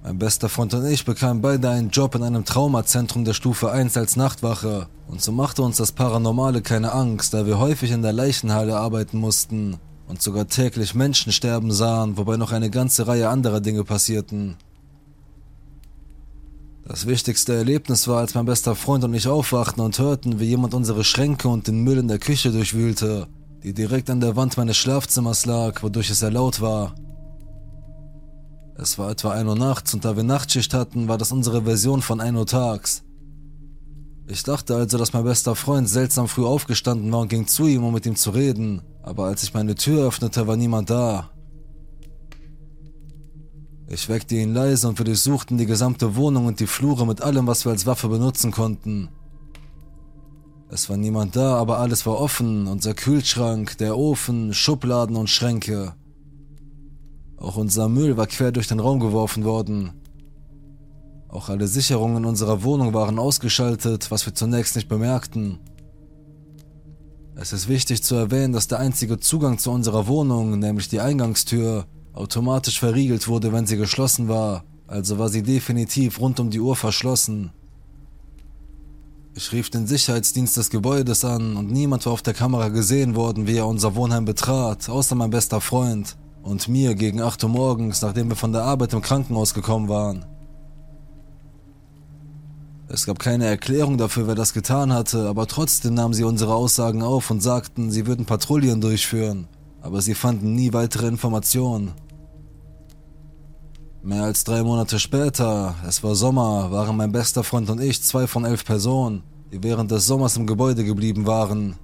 Mein 0.04 0.18
bester 0.18 0.48
Freund 0.48 0.74
und 0.74 0.84
ich 0.86 1.04
bekamen 1.04 1.42
beide 1.42 1.70
einen 1.70 1.90
Job 1.90 2.16
in 2.16 2.24
einem 2.24 2.44
Traumazentrum 2.44 3.24
der 3.24 3.34
Stufe 3.34 3.70
1 3.70 3.96
als 3.96 4.16
Nachtwache 4.16 4.88
und 5.06 5.22
so 5.22 5.30
machte 5.30 5.62
uns 5.62 5.76
das 5.76 5.92
Paranormale 5.92 6.60
keine 6.60 6.90
Angst, 6.90 7.34
da 7.34 7.46
wir 7.46 7.60
häufig 7.60 7.92
in 7.92 8.02
der 8.02 8.12
Leichenhalle 8.12 8.76
arbeiten 8.76 9.18
mussten 9.18 9.76
und 10.08 10.20
sogar 10.20 10.48
täglich 10.48 10.96
Menschen 10.96 11.30
sterben 11.32 11.70
sahen, 11.70 12.16
wobei 12.16 12.36
noch 12.36 12.50
eine 12.50 12.68
ganze 12.68 13.06
Reihe 13.06 13.28
anderer 13.28 13.60
Dinge 13.60 13.84
passierten. 13.84 14.56
Das 16.84 17.06
wichtigste 17.06 17.54
Erlebnis 17.54 18.08
war, 18.08 18.18
als 18.18 18.34
mein 18.34 18.46
bester 18.46 18.74
Freund 18.74 19.04
und 19.04 19.14
ich 19.14 19.28
aufwachten 19.28 19.84
und 19.84 20.00
hörten, 20.00 20.40
wie 20.40 20.46
jemand 20.46 20.74
unsere 20.74 21.04
Schränke 21.04 21.46
und 21.46 21.68
den 21.68 21.84
Müll 21.84 21.98
in 21.98 22.08
der 22.08 22.18
Küche 22.18 22.50
durchwühlte, 22.50 23.28
die 23.62 23.72
direkt 23.72 24.10
an 24.10 24.18
der 24.18 24.34
Wand 24.34 24.56
meines 24.56 24.76
Schlafzimmers 24.78 25.46
lag, 25.46 25.80
wodurch 25.84 26.10
es 26.10 26.18
sehr 26.18 26.32
laut 26.32 26.60
war. 26.60 26.96
Es 28.82 28.98
war 28.98 29.12
etwa 29.12 29.30
1 29.30 29.48
Uhr 29.48 29.54
nachts 29.54 29.94
und 29.94 30.04
da 30.04 30.16
wir 30.16 30.24
Nachtschicht 30.24 30.74
hatten, 30.74 31.06
war 31.06 31.16
das 31.16 31.30
unsere 31.30 31.62
Version 31.62 32.02
von 32.02 32.20
1 32.20 32.36
Uhr 32.36 32.46
tags. 32.46 33.04
Ich 34.26 34.42
dachte 34.42 34.74
also, 34.74 34.98
dass 34.98 35.12
mein 35.12 35.22
bester 35.22 35.54
Freund 35.54 35.88
seltsam 35.88 36.26
früh 36.26 36.44
aufgestanden 36.44 37.12
war 37.12 37.20
und 37.20 37.28
ging 37.28 37.46
zu 37.46 37.68
ihm, 37.68 37.84
um 37.84 37.94
mit 37.94 38.06
ihm 38.06 38.16
zu 38.16 38.30
reden, 38.30 38.82
aber 39.04 39.26
als 39.26 39.44
ich 39.44 39.54
meine 39.54 39.76
Tür 39.76 40.08
öffnete, 40.08 40.48
war 40.48 40.56
niemand 40.56 40.90
da. 40.90 41.30
Ich 43.86 44.08
weckte 44.08 44.34
ihn 44.34 44.52
leise 44.52 44.88
und 44.88 44.98
wir 44.98 45.04
durchsuchten 45.04 45.58
die 45.58 45.66
gesamte 45.66 46.16
Wohnung 46.16 46.46
und 46.46 46.58
die 46.58 46.66
Flure 46.66 47.06
mit 47.06 47.22
allem, 47.22 47.46
was 47.46 47.64
wir 47.64 47.70
als 47.70 47.86
Waffe 47.86 48.08
benutzen 48.08 48.50
konnten. 48.50 49.10
Es 50.70 50.90
war 50.90 50.96
niemand 50.96 51.36
da, 51.36 51.54
aber 51.54 51.78
alles 51.78 52.04
war 52.04 52.18
offen, 52.18 52.66
unser 52.66 52.94
Kühlschrank, 52.94 53.78
der 53.78 53.96
Ofen, 53.96 54.52
Schubladen 54.52 55.14
und 55.14 55.30
Schränke. 55.30 55.94
Auch 57.42 57.56
unser 57.56 57.88
Müll 57.88 58.16
war 58.16 58.28
quer 58.28 58.52
durch 58.52 58.68
den 58.68 58.78
Raum 58.78 59.00
geworfen 59.00 59.44
worden. 59.44 59.90
Auch 61.28 61.48
alle 61.48 61.66
Sicherungen 61.66 62.24
unserer 62.24 62.62
Wohnung 62.62 62.94
waren 62.94 63.18
ausgeschaltet, 63.18 64.12
was 64.12 64.24
wir 64.26 64.34
zunächst 64.34 64.76
nicht 64.76 64.88
bemerkten. 64.88 65.58
Es 67.34 67.52
ist 67.52 67.68
wichtig 67.68 68.04
zu 68.04 68.14
erwähnen, 68.14 68.52
dass 68.52 68.68
der 68.68 68.78
einzige 68.78 69.18
Zugang 69.18 69.58
zu 69.58 69.72
unserer 69.72 70.06
Wohnung, 70.06 70.56
nämlich 70.60 70.88
die 70.88 71.00
Eingangstür, 71.00 71.86
automatisch 72.12 72.78
verriegelt 72.78 73.26
wurde, 73.26 73.52
wenn 73.52 73.66
sie 73.66 73.76
geschlossen 73.76 74.28
war, 74.28 74.62
also 74.86 75.18
war 75.18 75.28
sie 75.28 75.42
definitiv 75.42 76.20
rund 76.20 76.38
um 76.38 76.48
die 76.48 76.60
Uhr 76.60 76.76
verschlossen. 76.76 77.50
Ich 79.34 79.50
rief 79.50 79.68
den 79.68 79.88
Sicherheitsdienst 79.88 80.56
des 80.56 80.70
Gebäudes 80.70 81.24
an 81.24 81.56
und 81.56 81.72
niemand 81.72 82.06
war 82.06 82.12
auf 82.12 82.22
der 82.22 82.34
Kamera 82.34 82.68
gesehen 82.68 83.16
worden, 83.16 83.48
wie 83.48 83.56
er 83.56 83.66
unser 83.66 83.96
Wohnheim 83.96 84.26
betrat, 84.26 84.88
außer 84.88 85.16
mein 85.16 85.30
bester 85.30 85.60
Freund 85.60 86.16
und 86.42 86.68
mir 86.68 86.94
gegen 86.94 87.20
8 87.20 87.44
Uhr 87.44 87.50
morgens, 87.50 88.02
nachdem 88.02 88.28
wir 88.28 88.36
von 88.36 88.52
der 88.52 88.64
Arbeit 88.64 88.92
im 88.92 89.00
Krankenhaus 89.02 89.54
gekommen 89.54 89.88
waren. 89.88 90.24
Es 92.88 93.06
gab 93.06 93.18
keine 93.18 93.46
Erklärung 93.46 93.96
dafür, 93.96 94.26
wer 94.26 94.34
das 94.34 94.52
getan 94.52 94.92
hatte, 94.92 95.28
aber 95.28 95.46
trotzdem 95.46 95.94
nahmen 95.94 96.12
sie 96.12 96.24
unsere 96.24 96.54
Aussagen 96.54 97.02
auf 97.02 97.30
und 97.30 97.42
sagten, 97.42 97.90
sie 97.90 98.06
würden 98.06 98.26
Patrouillen 98.26 98.82
durchführen, 98.82 99.48
aber 99.80 100.02
sie 100.02 100.14
fanden 100.14 100.54
nie 100.54 100.72
weitere 100.74 101.06
Informationen. 101.06 101.92
Mehr 104.02 104.24
als 104.24 104.44
drei 104.44 104.62
Monate 104.62 104.98
später, 104.98 105.76
es 105.86 106.02
war 106.02 106.14
Sommer, 106.16 106.70
waren 106.70 106.96
mein 106.96 107.12
bester 107.12 107.44
Freund 107.44 107.70
und 107.70 107.80
ich 107.80 108.02
zwei 108.02 108.26
von 108.26 108.44
elf 108.44 108.64
Personen, 108.64 109.22
die 109.52 109.62
während 109.62 109.90
des 109.90 110.06
Sommers 110.06 110.36
im 110.36 110.46
Gebäude 110.46 110.84
geblieben 110.84 111.24
waren. 111.24 111.76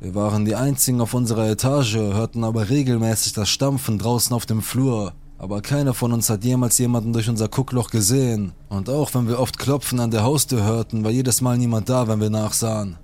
Wir 0.00 0.14
waren 0.14 0.44
die 0.44 0.54
einzigen 0.54 1.00
auf 1.00 1.14
unserer 1.14 1.48
Etage, 1.48 1.96
hörten 1.96 2.44
aber 2.44 2.68
regelmäßig 2.68 3.32
das 3.32 3.48
Stampfen 3.48 3.98
draußen 3.98 4.34
auf 4.34 4.46
dem 4.46 4.62
Flur 4.62 5.12
aber 5.38 5.62
keiner 5.62 5.94
von 5.94 6.12
uns 6.12 6.28
hat 6.30 6.44
jemals 6.44 6.78
jemanden 6.78 7.12
durch 7.12 7.28
unser 7.28 7.48
Guckloch 7.48 7.90
gesehen. 7.90 8.52
Und 8.68 8.90
auch 8.90 9.14
wenn 9.14 9.28
wir 9.28 9.38
oft 9.38 9.56
Klopfen 9.56 10.00
an 10.00 10.10
der 10.10 10.24
Haustür 10.24 10.64
hörten, 10.64 11.04
war 11.04 11.12
jedes 11.12 11.40
Mal 11.40 11.56
niemand 11.56 11.88
da, 11.88 12.08
wenn 12.08 12.20
wir 12.20 12.28
nachsahen. 12.28 12.98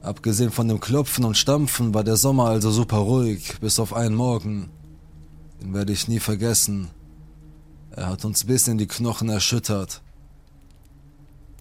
Abgesehen 0.00 0.52
von 0.52 0.68
dem 0.68 0.78
Klopfen 0.78 1.24
und 1.24 1.36
Stampfen 1.36 1.92
war 1.92 2.04
der 2.04 2.16
Sommer 2.16 2.46
also 2.46 2.70
super 2.70 2.98
ruhig, 2.98 3.58
bis 3.60 3.80
auf 3.80 3.94
einen 3.94 4.14
Morgen. 4.14 4.70
Den 5.60 5.74
werde 5.74 5.92
ich 5.92 6.06
nie 6.06 6.20
vergessen. 6.20 6.88
Er 7.90 8.08
hat 8.08 8.24
uns 8.24 8.44
bis 8.44 8.68
in 8.68 8.78
die 8.78 8.86
Knochen 8.86 9.28
erschüttert. 9.28 10.02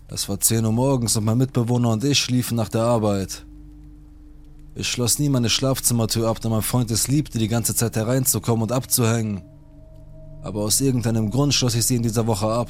Es 0.08 0.29
war 0.29 0.39
10 0.39 0.65
Uhr 0.65 0.72
morgens 0.72 1.17
und 1.17 1.25
mein 1.25 1.38
Mitbewohner 1.38 1.89
und 1.89 2.03
ich 2.03 2.20
schliefen 2.20 2.58
nach 2.58 2.70
der 2.70 2.84
Arbeit. 2.84 3.46
Ich 4.74 4.88
schloss 4.88 5.20
nie 5.20 5.28
meine 5.28 5.50
Schlafzimmertür 5.50 6.30
ab, 6.30 6.40
da 6.40 6.48
mein 6.50 6.62
Freund 6.62 6.90
es 6.92 7.08
liebte, 7.08 7.38
die 7.38 7.50
ganze 7.50 7.75
Zeit 7.75 7.96
hereinzukommen 7.96 8.63
und 8.63 8.72
abzuhängen. 8.72 9.44
Aber 10.44 10.62
aus 10.62 10.80
irgendeinem 10.80 11.30
Grund 11.30 11.54
schloss 11.54 11.75
ich 11.75 11.86
sie 11.86 11.98
in 11.98 12.04
dieser 12.04 12.25
Woche 12.25 12.48
ab. 12.48 12.70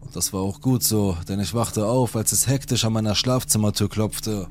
Und 0.00 0.16
das 0.16 0.32
war 0.32 0.40
auch 0.40 0.60
gut 0.60 0.82
so, 0.82 1.16
denn 1.28 1.40
ich 1.40 1.54
wachte 1.54 1.86
auf, 1.86 2.16
als 2.16 2.32
es 2.32 2.46
hektisch 2.46 2.84
an 2.84 2.94
meiner 2.94 3.14
Schlafzimmertür 3.14 3.88
klopfte. 3.88 4.48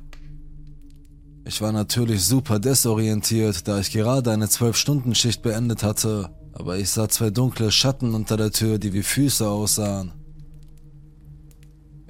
Ich 1.46 1.60
war 1.62 1.72
natürlich 1.72 2.24
super 2.24 2.60
desorientiert, 2.60 3.68
da 3.68 3.80
ich 3.80 3.92
gerade 3.92 4.32
eine 4.32 4.46
12-Stunden-Schicht 4.46 5.42
beendet 5.42 5.84
hatte, 5.84 6.30
aber 6.54 6.78
ich 6.78 6.90
sah 6.90 7.10
zwei 7.10 7.32
dunkle 7.32 7.72
Schatten 7.72 8.14
unter 8.14 8.38
der 8.38 8.52
Tür, 8.52 8.78
die 8.78 8.94
wie 8.94 9.04
Füße 9.04 9.48
aussahen. 9.48 10.14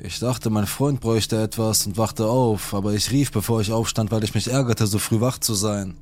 Ich 0.05 0.19
dachte, 0.19 0.49
mein 0.49 0.67
Freund 0.67 0.99
bräuchte 0.99 1.41
etwas 1.41 1.87
und 1.87 1.95
wachte 1.95 2.27
auf, 2.27 2.73
aber 2.73 2.93
ich 2.93 3.09
rief, 3.11 3.31
bevor 3.31 3.61
ich 3.61 3.71
aufstand, 3.71 4.11
weil 4.11 4.25
ich 4.25 4.35
mich 4.35 4.49
ärgerte, 4.51 4.85
so 4.85 4.99
früh 4.99 5.21
wach 5.21 5.37
zu 5.37 5.53
sein. 5.53 5.95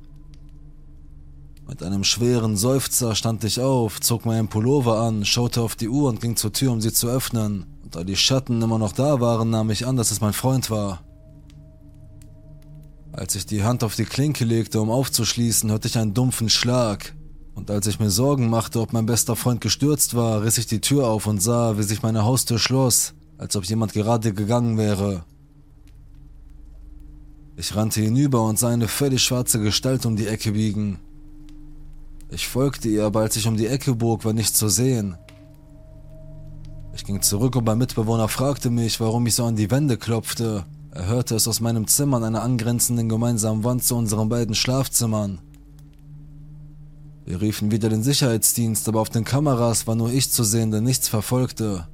Mit 1.68 1.84
einem 1.84 2.02
schweren 2.02 2.56
Seufzer 2.56 3.14
stand 3.14 3.44
ich 3.44 3.60
auf, 3.60 4.00
zog 4.00 4.26
meinen 4.26 4.48
Pullover 4.48 4.98
an, 4.98 5.24
schaute 5.24 5.60
auf 5.60 5.76
die 5.76 5.88
Uhr 5.88 6.08
und 6.08 6.20
ging 6.20 6.34
zur 6.34 6.52
Tür, 6.52 6.72
um 6.72 6.80
sie 6.80 6.92
zu 6.92 7.06
öffnen. 7.06 7.64
Und 7.84 7.94
da 7.94 8.02
die 8.02 8.16
Schatten 8.16 8.60
immer 8.60 8.76
noch 8.76 8.90
da 8.90 9.20
waren, 9.20 9.50
nahm 9.50 9.70
ich 9.70 9.86
an, 9.86 9.96
dass 9.96 10.10
es 10.10 10.20
mein 10.20 10.32
Freund 10.32 10.68
war. 10.68 11.04
Als 13.12 13.36
ich 13.36 13.46
die 13.46 13.62
Hand 13.62 13.84
auf 13.84 13.94
die 13.94 14.04
Klinke 14.04 14.44
legte, 14.44 14.80
um 14.80 14.90
aufzuschließen, 14.90 15.70
hörte 15.70 15.86
ich 15.86 15.96
einen 15.96 16.12
dumpfen 16.12 16.48
Schlag. 16.48 17.14
Und 17.54 17.70
als 17.70 17.86
ich 17.86 18.00
mir 18.00 18.10
Sorgen 18.10 18.50
machte, 18.50 18.80
ob 18.80 18.92
mein 18.92 19.06
bester 19.06 19.36
Freund 19.36 19.60
gestürzt 19.60 20.16
war, 20.16 20.42
riss 20.42 20.58
ich 20.58 20.66
die 20.66 20.80
Tür 20.80 21.06
auf 21.06 21.28
und 21.28 21.40
sah, 21.40 21.78
wie 21.78 21.84
sich 21.84 22.02
meine 22.02 22.24
Haustür 22.24 22.58
schloss 22.58 23.14
als 23.42 23.56
ob 23.56 23.64
jemand 23.64 23.92
gerade 23.92 24.32
gegangen 24.32 24.78
wäre. 24.78 25.24
Ich 27.56 27.74
rannte 27.74 28.00
hinüber 28.00 28.44
und 28.44 28.56
sah 28.56 28.68
eine 28.68 28.86
völlig 28.86 29.24
schwarze 29.24 29.60
Gestalt 29.60 30.06
um 30.06 30.14
die 30.14 30.28
Ecke 30.28 30.52
biegen. 30.52 31.00
Ich 32.30 32.46
folgte 32.46 32.88
ihr, 32.88 33.04
aber 33.04 33.22
als 33.22 33.34
ich 33.34 33.48
um 33.48 33.56
die 33.56 33.66
Ecke 33.66 33.96
bog, 33.96 34.24
war 34.24 34.32
nichts 34.32 34.56
zu 34.56 34.68
sehen. 34.68 35.16
Ich 36.94 37.04
ging 37.04 37.20
zurück 37.20 37.56
und 37.56 37.66
mein 37.66 37.78
Mitbewohner 37.78 38.28
fragte 38.28 38.70
mich, 38.70 39.00
warum 39.00 39.26
ich 39.26 39.34
so 39.34 39.44
an 39.44 39.56
die 39.56 39.72
Wände 39.72 39.96
klopfte. 39.96 40.64
Er 40.92 41.06
hörte 41.06 41.34
es 41.34 41.48
aus 41.48 41.60
meinem 41.60 41.88
Zimmer 41.88 42.18
an 42.18 42.24
einer 42.24 42.42
angrenzenden 42.42 43.08
gemeinsamen 43.08 43.64
Wand 43.64 43.82
zu 43.82 43.96
unseren 43.96 44.28
beiden 44.28 44.54
Schlafzimmern. 44.54 45.40
Wir 47.24 47.40
riefen 47.40 47.72
wieder 47.72 47.88
den 47.88 48.04
Sicherheitsdienst, 48.04 48.88
aber 48.88 49.00
auf 49.00 49.10
den 49.10 49.24
Kameras 49.24 49.88
war 49.88 49.96
nur 49.96 50.12
ich 50.12 50.30
zu 50.30 50.44
sehen, 50.44 50.70
der 50.70 50.80
nichts 50.80 51.08
verfolgte. 51.08 51.88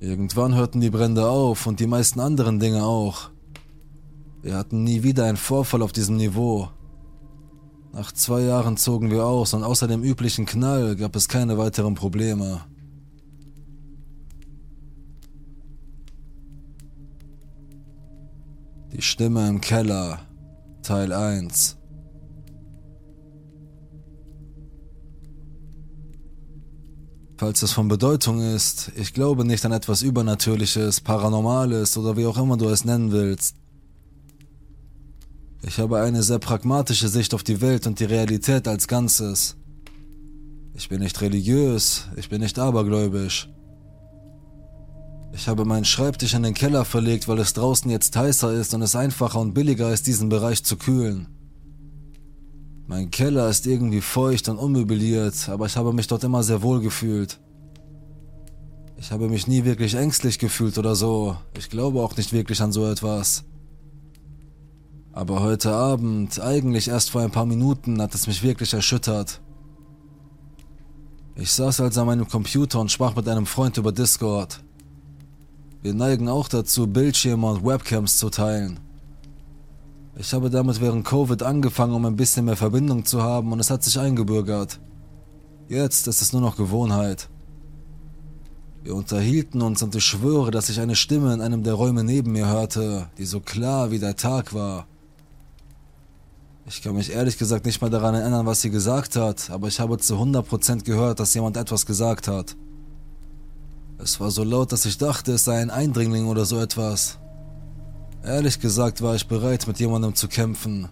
Irgendwann 0.00 0.54
hörten 0.54 0.80
die 0.80 0.88
Brände 0.88 1.28
auf 1.28 1.66
und 1.66 1.78
die 1.78 1.86
meisten 1.86 2.20
anderen 2.20 2.58
Dinge 2.58 2.84
auch. 2.84 3.28
Wir 4.40 4.56
hatten 4.56 4.82
nie 4.82 5.02
wieder 5.02 5.26
einen 5.26 5.36
Vorfall 5.36 5.82
auf 5.82 5.92
diesem 5.92 6.16
Niveau. 6.16 6.70
Nach 7.92 8.10
zwei 8.10 8.40
Jahren 8.40 8.78
zogen 8.78 9.10
wir 9.10 9.26
aus 9.26 9.52
und 9.52 9.62
außer 9.62 9.86
dem 9.88 10.02
üblichen 10.02 10.46
Knall 10.46 10.96
gab 10.96 11.14
es 11.16 11.28
keine 11.28 11.58
weiteren 11.58 11.94
Probleme. 11.96 12.62
Die 18.92 19.02
Stimme 19.02 19.46
im 19.48 19.60
Keller 19.60 20.20
Teil 20.82 21.12
1 21.12 21.79
Falls 27.40 27.62
es 27.62 27.72
von 27.72 27.88
Bedeutung 27.88 28.42
ist, 28.42 28.92
ich 28.96 29.14
glaube 29.14 29.46
nicht 29.46 29.64
an 29.64 29.72
etwas 29.72 30.02
Übernatürliches, 30.02 31.00
Paranormales 31.00 31.96
oder 31.96 32.18
wie 32.18 32.26
auch 32.26 32.36
immer 32.36 32.58
du 32.58 32.68
es 32.68 32.84
nennen 32.84 33.12
willst. 33.12 33.56
Ich 35.62 35.78
habe 35.78 36.02
eine 36.02 36.22
sehr 36.22 36.38
pragmatische 36.38 37.08
Sicht 37.08 37.32
auf 37.32 37.42
die 37.42 37.62
Welt 37.62 37.86
und 37.86 37.98
die 37.98 38.04
Realität 38.04 38.68
als 38.68 38.88
Ganzes. 38.88 39.56
Ich 40.74 40.90
bin 40.90 41.00
nicht 41.00 41.18
religiös, 41.22 42.08
ich 42.16 42.28
bin 42.28 42.42
nicht 42.42 42.58
abergläubisch. 42.58 43.48
Ich 45.32 45.48
habe 45.48 45.64
meinen 45.64 45.86
Schreibtisch 45.86 46.34
in 46.34 46.42
den 46.42 46.52
Keller 46.52 46.84
verlegt, 46.84 47.26
weil 47.26 47.38
es 47.38 47.54
draußen 47.54 47.90
jetzt 47.90 48.14
heißer 48.14 48.52
ist 48.52 48.74
und 48.74 48.82
es 48.82 48.94
einfacher 48.94 49.40
und 49.40 49.54
billiger 49.54 49.90
ist, 49.90 50.06
diesen 50.06 50.28
Bereich 50.28 50.62
zu 50.62 50.76
kühlen. 50.76 51.39
Mein 52.90 53.12
Keller 53.12 53.48
ist 53.48 53.68
irgendwie 53.68 54.00
feucht 54.00 54.48
und 54.48 54.58
unmöbliert, 54.58 55.48
aber 55.48 55.66
ich 55.66 55.76
habe 55.76 55.92
mich 55.92 56.08
dort 56.08 56.24
immer 56.24 56.42
sehr 56.42 56.60
wohl 56.60 56.80
gefühlt. 56.80 57.38
Ich 58.96 59.12
habe 59.12 59.28
mich 59.28 59.46
nie 59.46 59.64
wirklich 59.64 59.94
ängstlich 59.94 60.40
gefühlt 60.40 60.76
oder 60.76 60.96
so. 60.96 61.36
Ich 61.56 61.70
glaube 61.70 62.00
auch 62.00 62.16
nicht 62.16 62.32
wirklich 62.32 62.60
an 62.60 62.72
so 62.72 62.84
etwas. 62.90 63.44
Aber 65.12 65.40
heute 65.40 65.72
Abend, 65.72 66.40
eigentlich 66.40 66.88
erst 66.88 67.10
vor 67.10 67.20
ein 67.20 67.30
paar 67.30 67.46
Minuten, 67.46 68.02
hat 68.02 68.12
es 68.16 68.26
mich 68.26 68.42
wirklich 68.42 68.74
erschüttert. 68.74 69.40
Ich 71.36 71.52
saß 71.52 71.82
also 71.82 72.00
an 72.00 72.08
meinem 72.08 72.26
Computer 72.26 72.80
und 72.80 72.90
sprach 72.90 73.14
mit 73.14 73.28
einem 73.28 73.46
Freund 73.46 73.76
über 73.76 73.92
Discord. 73.92 74.64
Wir 75.80 75.94
neigen 75.94 76.28
auch 76.28 76.48
dazu, 76.48 76.88
Bildschirme 76.88 77.50
und 77.52 77.64
Webcams 77.64 78.18
zu 78.18 78.30
teilen. 78.30 78.80
Ich 80.16 80.32
habe 80.34 80.50
damit 80.50 80.80
während 80.80 81.06
Covid 81.06 81.42
angefangen, 81.42 81.94
um 81.94 82.04
ein 82.04 82.16
bisschen 82.16 82.44
mehr 82.44 82.56
Verbindung 82.56 83.04
zu 83.04 83.22
haben 83.22 83.52
und 83.52 83.60
es 83.60 83.70
hat 83.70 83.84
sich 83.84 83.98
eingebürgert. 83.98 84.80
Jetzt 85.68 86.08
ist 86.08 86.20
es 86.20 86.32
nur 86.32 86.42
noch 86.42 86.56
Gewohnheit. 86.56 87.28
Wir 88.82 88.94
unterhielten 88.94 89.62
uns 89.62 89.82
und 89.82 89.94
ich 89.94 90.04
schwöre, 90.04 90.50
dass 90.50 90.68
ich 90.68 90.80
eine 90.80 90.96
Stimme 90.96 91.32
in 91.32 91.40
einem 91.40 91.62
der 91.62 91.74
Räume 91.74 92.02
neben 92.02 92.32
mir 92.32 92.48
hörte, 92.48 93.08
die 93.18 93.24
so 93.24 93.40
klar 93.40 93.92
wie 93.92 94.00
der 94.00 94.16
Tag 94.16 94.52
war. 94.52 94.86
Ich 96.66 96.82
kann 96.82 96.96
mich 96.96 97.12
ehrlich 97.12 97.38
gesagt 97.38 97.64
nicht 97.64 97.80
mal 97.80 97.90
daran 97.90 98.14
erinnern, 98.14 98.46
was 98.46 98.62
sie 98.62 98.70
gesagt 98.70 99.16
hat, 99.16 99.48
aber 99.50 99.68
ich 99.68 99.78
habe 99.78 99.98
zu 99.98 100.16
100% 100.16 100.84
gehört, 100.84 101.20
dass 101.20 101.34
jemand 101.34 101.56
etwas 101.56 101.86
gesagt 101.86 102.26
hat. 102.26 102.56
Es 103.98 104.18
war 104.18 104.30
so 104.32 104.42
laut, 104.42 104.72
dass 104.72 104.86
ich 104.86 104.98
dachte, 104.98 105.32
es 105.34 105.44
sei 105.44 105.60
ein 105.60 105.70
Eindringling 105.70 106.26
oder 106.26 106.44
so 106.44 106.58
etwas. 106.58 107.19
Ehrlich 108.24 108.60
gesagt 108.60 109.00
war 109.00 109.14
ich 109.14 109.26
bereit, 109.26 109.66
mit 109.66 109.80
jemandem 109.80 110.14
zu 110.14 110.28
kämpfen. 110.28 110.88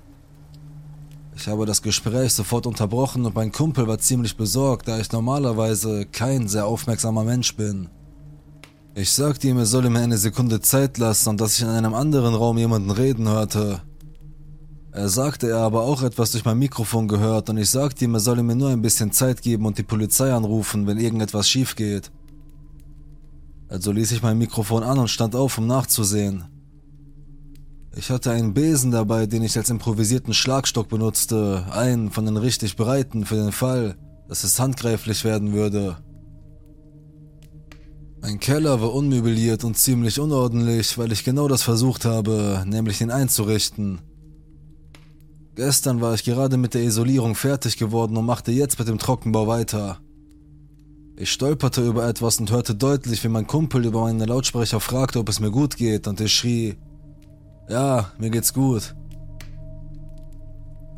Ich 1.37 1.47
habe 1.47 1.67
das 1.67 1.83
Gespräch 1.83 2.33
sofort 2.33 2.67
unterbrochen 2.67 3.25
und 3.25 3.35
mein 3.35 3.53
Kumpel 3.53 3.87
war 3.87 3.99
ziemlich 3.99 4.37
besorgt, 4.37 4.89
da 4.89 4.99
ich 4.99 5.13
normalerweise 5.13 6.07
kein 6.07 6.49
sehr 6.49 6.67
aufmerksamer 6.67 7.25
Mensch 7.25 7.55
bin. 7.55 7.91
Ich 8.95 9.13
sagte 9.13 9.47
ihm, 9.47 9.59
er 9.59 9.67
solle 9.67 9.91
mir 9.91 10.01
eine 10.01 10.19
Sekunde 10.19 10.61
Zeit 10.61 10.99
lassen 10.99 11.29
und 11.29 11.41
dass 11.41 11.57
ich 11.57 11.63
in 11.63 11.69
einem 11.69 11.95
anderen 11.95 12.35
Raum 12.35 12.59
jemanden 12.59 12.91
reden 12.91 13.29
hörte. 13.29 13.83
Er 14.91 15.09
sagte, 15.09 15.51
er 15.51 15.59
aber 15.59 15.83
auch 15.83 16.03
etwas 16.03 16.33
durch 16.33 16.45
mein 16.45 16.59
Mikrofon 16.59 17.07
gehört 17.07 17.51
und 17.51 17.59
ich 17.59 17.71
sagte 17.71 18.05
ihm, 18.05 18.15
er 18.15 18.21
solle 18.21 18.43
mir 18.43 18.57
nur 18.57 18.71
ein 18.71 18.83
bisschen 18.83 19.13
Zeit 19.13 19.43
geben 19.43 19.67
und 19.67 19.79
die 19.79 19.85
Polizei 19.85 20.33
anrufen, 20.33 20.87
wenn 20.87 20.99
irgendetwas 20.99 21.49
schief 21.49 21.77
geht. 21.77 22.11
Also 23.69 23.93
ließ 23.93 24.13
ich 24.13 24.23
mein 24.23 24.39
Mikrofon 24.39 24.83
an 24.83 24.99
und 24.99 25.09
stand 25.09 25.37
auf, 25.37 25.59
um 25.59 25.67
nachzusehen. 25.67 26.58
Ich 27.99 28.11
hatte 28.11 28.31
einen 28.31 28.55
Besen 28.55 28.93
dabei, 28.93 29.27
den 29.27 29.43
ich 29.43 29.57
als 29.57 29.71
improvisierten 29.71 30.33
Schlagstock 30.33 30.89
benutzte, 30.89 31.67
einen 31.73 32.13
von 32.13 32.27
den 32.27 32.37
richtig 32.37 32.77
breiten 32.77 33.25
für 33.25 33.35
den 33.35 33.51
Fall, 33.51 33.97
dass 34.29 34.45
es 34.45 34.61
handgreiflich 34.61 35.25
werden 35.25 35.53
würde. 35.53 35.97
Mein 38.21 38.39
Keller 38.39 38.81
war 38.81 38.95
unmöbliert 38.95 39.65
und 39.65 39.77
ziemlich 39.77 40.21
unordentlich, 40.21 40.97
weil 40.97 41.11
ich 41.11 41.25
genau 41.25 41.49
das 41.49 41.65
versucht 41.65 42.05
habe, 42.05 42.63
nämlich 42.69 43.01
ihn 43.01 43.11
einzurichten. 43.11 43.99
Gestern 45.57 46.01
war 46.01 46.15
ich 46.15 46.23
gerade 46.23 46.57
mit 46.57 46.75
der 46.75 46.85
Isolierung 46.85 47.35
fertig 47.35 47.79
geworden 47.79 48.17
und 48.17 48.27
machte 48.27 48.53
jetzt 48.53 48.79
mit 48.79 48.87
dem 48.87 48.99
Trockenbau 48.99 49.49
weiter. 49.49 49.99
Ich 51.17 51.33
stolperte 51.33 51.85
über 51.85 52.07
etwas 52.07 52.39
und 52.39 52.53
hörte 52.53 52.77
deutlich, 52.77 53.25
wie 53.25 53.29
mein 53.29 53.49
Kumpel 53.49 53.85
über 53.85 54.03
meine 54.03 54.25
Lautsprecher 54.25 54.79
fragte, 54.79 55.19
ob 55.19 55.29
es 55.29 55.41
mir 55.41 55.51
gut 55.51 55.77
geht, 55.77 56.07
und 56.07 56.21
ich 56.21 56.33
schrie, 56.33 56.77
ja, 57.69 58.11
mir 58.19 58.31
geht's 58.31 58.53
gut. 58.53 58.95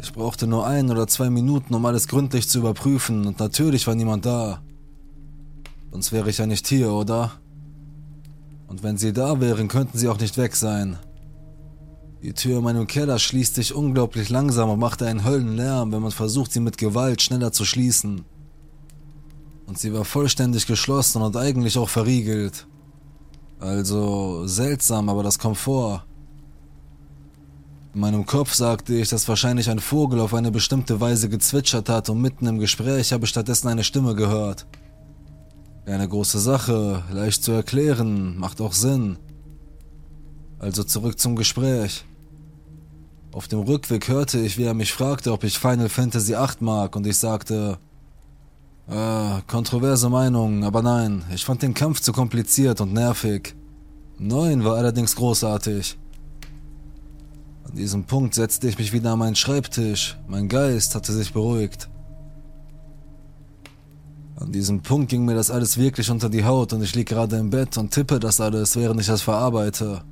Ich 0.01 0.13
brauchte 0.13 0.47
nur 0.47 0.67
ein 0.67 0.91
oder 0.91 1.07
zwei 1.07 1.29
Minuten, 1.29 1.75
um 1.75 1.85
alles 1.85 2.09
gründlich 2.09 2.49
zu 2.49 2.59
überprüfen, 2.59 3.27
und 3.27 3.39
natürlich 3.39 3.87
war 3.87 3.95
niemand 3.95 4.25
da. 4.25 4.63
Sonst 5.91 6.13
wäre 6.13 6.31
ich 6.31 6.39
ja 6.39 6.47
nicht 6.47 6.67
hier, 6.67 6.93
oder? 6.93 7.33
Und 8.69 8.83
wenn 8.83 8.97
sie 8.97 9.13
da 9.13 9.41
wären, 9.41 9.69
könnten 9.69 9.99
sie 9.99 10.09
auch 10.09 10.19
nicht 10.19 10.39
weg 10.39 10.55
sein. 10.57 10.97
Die 12.23 12.35
Tür 12.35 12.59
in 12.59 12.65
meinem 12.65 12.87
Keller 12.87 13.19
schließt 13.19 13.55
sich 13.55 13.75
unglaublich 13.75 14.29
langsam 14.29 14.71
und 14.71 14.79
machte 14.79 15.07
einen 15.07 15.25
Höllenlärm, 15.25 15.91
wenn 15.91 16.03
man 16.03 16.13
versucht, 16.13 16.53
sie 16.53 16.61
mit 16.61 16.79
Gewalt 16.79 17.23
schneller 17.23 17.51
zu 17.51 17.65
schließen. 17.65 18.25
Und 19.67 19.79
sie 19.79 19.93
war 19.93 20.05
vollständig 20.05 20.67
geschlossen 20.67 21.23
und 21.23 21.37
eigentlich 21.37 21.79
auch 21.79 21.89
verriegelt. 21.89 22.67
Also 23.59 24.47
seltsam, 24.47 25.09
aber 25.09 25.23
das 25.23 25.39
kommt 25.39 25.59
vor. 25.59 26.05
In 27.93 28.01
meinem 28.01 28.25
Kopf 28.25 28.55
sagte 28.55 28.95
ich, 28.95 29.09
dass 29.09 29.27
wahrscheinlich 29.27 29.69
ein 29.69 29.81
Vogel 29.81 30.21
auf 30.21 30.33
eine 30.33 30.53
bestimmte 30.53 31.01
Weise 31.01 31.29
gezwitschert 31.29 31.89
hat 31.89 32.09
und 32.09 32.21
mitten 32.21 32.47
im 32.47 32.59
Gespräch 32.61 33.13
habe 33.13 33.25
ich 33.25 33.31
stattdessen 33.31 33.67
eine 33.67 33.83
Stimme 33.83 34.15
gehört. 34.15 34.67
Eine 35.87 36.09
große 36.09 36.39
Sache, 36.39 37.03
leicht 37.11 37.43
zu 37.43 37.51
erklären, 37.51 38.39
macht 38.39 38.61
auch 38.61 38.75
Sinn. 38.75 39.19
Also 40.61 40.85
zurück 40.85 41.19
zum 41.19 41.35
Gespräch. 41.35 42.05
Auf 43.33 43.49
dem 43.49 43.61
Rückweg 43.61 44.07
hörte 44.09 44.39
ich, 44.39 44.57
wie 44.57 44.65
er 44.65 44.75
mich 44.75 44.93
fragte, 44.93 45.33
ob 45.33 45.43
ich 45.43 45.59
Final 45.59 45.89
Fantasy 45.89 46.33
VIII 46.33 46.57
mag, 46.61 46.95
und 46.95 47.07
ich 47.07 47.19
sagte, 47.19 47.79
äh, 48.89 49.41
kontroverse 49.47 50.09
Meinung, 50.09 50.65
aber 50.65 50.83
nein, 50.83 51.25
ich 51.35 51.45
fand 51.45 51.63
den 51.63 51.75
Kampf 51.75 52.01
zu 52.01 52.13
kompliziert 52.13 52.81
und 52.81 52.93
nervig. 52.93 53.55
9 54.19 54.65
war 54.65 54.77
allerdings 54.77 55.17
großartig. 55.17 56.00
An 57.71 57.77
diesem 57.77 58.03
Punkt 58.03 58.35
setzte 58.35 58.69
ich 58.69 58.79
mich 58.79 58.93
wieder 58.93 59.13
an 59.13 59.21
meinen 59.21 59.37
Schreibtisch. 59.37 60.19
Mein 60.27 60.49
Geist 60.49 60.97
hatte 60.97 61.13
sich 61.13 61.33
beruhigt. 61.33 61.89
An 64.35 64.51
diesem 64.51 64.83
Punkt 64.83 65.09
ging 65.09 65.25
mir 65.25 65.37
das 65.37 65.53
alles 65.53 65.79
wirklich 65.79 66.11
unter 66.11 66.29
die 66.29 66.45
Haut 66.45 66.73
und 66.73 66.83
ich 66.83 66.97
lieg 66.97 67.09
gerade 67.09 67.37
im 67.37 67.49
Bett 67.49 67.79
und 67.79 67.93
tippe 67.93 68.19
das 68.19 68.41
alles, 68.41 68.75
während 68.75 69.01
ich 69.01 69.07
das 69.07 69.23
verarbeite. 69.23 70.03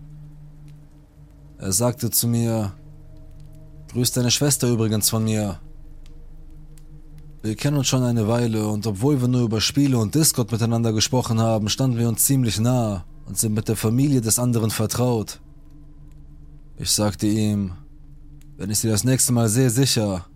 Er 1.58 1.72
sagte 1.72 2.10
zu 2.10 2.28
mir, 2.28 2.74
Grüß 3.88 4.12
deine 4.12 4.30
Schwester 4.30 4.68
übrigens 4.68 5.10
von 5.10 5.24
mir. 5.24 5.58
Wir 7.42 7.56
kennen 7.56 7.78
uns 7.78 7.88
schon 7.88 8.04
eine 8.04 8.28
Weile 8.28 8.68
und 8.68 8.86
obwohl 8.86 9.20
wir 9.20 9.26
nur 9.26 9.42
über 9.42 9.60
Spiele 9.60 9.98
und 9.98 10.14
Discord 10.14 10.52
miteinander 10.52 10.92
gesprochen 10.92 11.40
haben, 11.40 11.68
standen 11.68 11.98
wir 11.98 12.08
uns 12.08 12.24
ziemlich 12.24 12.60
nah 12.60 13.04
und 13.26 13.36
sind 13.36 13.54
mit 13.54 13.66
der 13.66 13.76
Familie 13.76 14.20
des 14.20 14.38
anderen 14.38 14.70
vertraut. 14.70 15.40
Ich 16.80 16.92
sagte 16.92 17.26
ihm, 17.26 17.72
wenn 18.56 18.70
ich 18.70 18.78
sie 18.78 18.88
das 18.88 19.02
nächste 19.02 19.32
Mal 19.32 19.48
sehe, 19.48 19.68
sicher. 19.68 20.26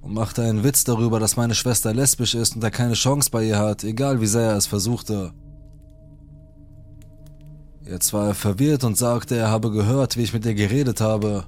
Und 0.00 0.14
machte 0.14 0.42
einen 0.42 0.62
Witz 0.62 0.84
darüber, 0.84 1.18
dass 1.18 1.36
meine 1.36 1.56
Schwester 1.56 1.92
lesbisch 1.92 2.36
ist 2.36 2.54
und 2.54 2.62
er 2.62 2.70
keine 2.70 2.94
Chance 2.94 3.30
bei 3.32 3.44
ihr 3.44 3.58
hat, 3.58 3.82
egal 3.82 4.20
wie 4.20 4.26
sehr 4.26 4.50
er 4.50 4.56
es 4.56 4.66
versuchte. 4.66 5.32
Jetzt 7.84 8.12
war 8.12 8.28
er 8.28 8.34
verwirrt 8.34 8.84
und 8.84 8.96
sagte, 8.96 9.34
er 9.34 9.50
habe 9.50 9.72
gehört, 9.72 10.16
wie 10.16 10.22
ich 10.22 10.32
mit 10.32 10.46
ihr 10.46 10.54
geredet 10.54 11.00
habe. 11.00 11.46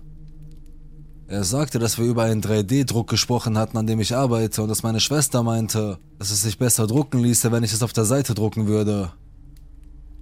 Er 1.28 1.44
sagte, 1.44 1.78
dass 1.78 1.98
wir 1.98 2.06
über 2.06 2.24
einen 2.24 2.42
3D-Druck 2.42 3.08
gesprochen 3.08 3.56
hatten, 3.56 3.76
an 3.76 3.86
dem 3.86 4.00
ich 4.00 4.16
arbeite, 4.16 4.62
und 4.62 4.68
dass 4.68 4.82
meine 4.82 5.00
Schwester 5.00 5.44
meinte, 5.44 5.98
dass 6.18 6.32
es 6.32 6.42
sich 6.42 6.58
besser 6.58 6.88
drucken 6.88 7.20
ließe, 7.20 7.52
wenn 7.52 7.62
ich 7.62 7.72
es 7.72 7.82
auf 7.84 7.92
der 7.92 8.04
Seite 8.04 8.34
drucken 8.34 8.66
würde. 8.66 9.12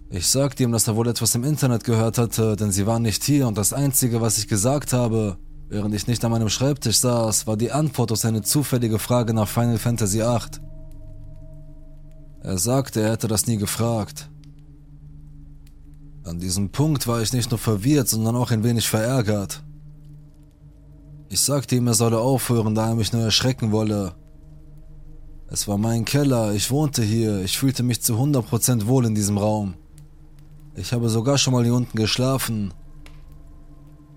Ich 0.09 0.29
sagte 0.29 0.63
ihm, 0.63 0.73
dass 0.73 0.87
er 0.87 0.95
wohl 0.95 1.09
etwas 1.09 1.35
im 1.35 1.43
Internet 1.43 1.83
gehört 1.83 2.19
hatte, 2.19 2.55
denn 2.55 2.71
sie 2.71 2.87
waren 2.87 3.03
nicht 3.03 3.25
hier 3.25 3.49
und 3.49 3.59
das 3.59 3.73
Einzige, 3.73 4.21
was 4.21 4.39
ich 4.39 4.47
gesagt 4.47 4.93
habe, 4.93 5.37
während 5.69 5.95
ich 5.95 6.07
nicht 6.07 6.25
an 6.25 6.31
meinem 6.31 6.49
Schreibtisch 6.49 6.99
saß, 6.99 7.47
war 7.49 7.57
die 7.57 7.73
Antwort 7.73 8.13
auf 8.13 8.19
seine 8.19 8.43
zufällige 8.43 9.01
Frage 9.01 9.35
nach 9.35 9.49
Final 9.49 9.79
Fantasy 9.79 10.19
VIII. 10.19 10.61
Er 12.43 12.59
sagte, 12.59 13.01
er 13.01 13.13
hätte 13.13 13.27
das 13.27 13.49
nie 13.49 13.57
gefragt. 13.57 14.31
An 16.25 16.39
diesem 16.39 16.71
Punkt 16.71 17.09
war 17.09 17.21
ich 17.21 17.33
nicht 17.33 17.51
nur 17.51 17.59
verwirrt, 17.59 18.09
sondern 18.09 18.37
auch 18.37 18.53
ein 18.53 18.63
wenig 18.63 18.89
verärgert. 18.89 19.65
Ich 21.29 21.41
sagte 21.41 21.75
ihm, 21.75 21.89
er 21.89 21.95
solle 21.95 22.21
aufhören, 22.21 22.77
da 22.77 22.89
er 22.89 22.95
mich 22.95 23.13
nur 23.13 23.23
erschrecken 23.23 23.73
wolle. 23.73 24.15
Es 25.49 25.67
war 25.67 25.79
mein 25.79 26.05
Keller, 26.05 26.53
ich 26.55 26.71
wohnte 26.71 27.03
hier, 27.03 27.43
ich 27.43 27.59
fühlte 27.59 27.83
mich 27.83 28.03
zu 28.03 28.15
100% 28.15 28.87
wohl 28.87 29.07
in 29.07 29.17
diesem 29.17 29.39
Raum. 29.39 29.75
Ich 30.79 30.93
habe 30.93 31.09
sogar 31.09 31.39
schon 31.39 31.55
mal 31.55 31.65
hier 31.65 31.75
unten 31.75 31.97
geschlafen. 31.97 32.75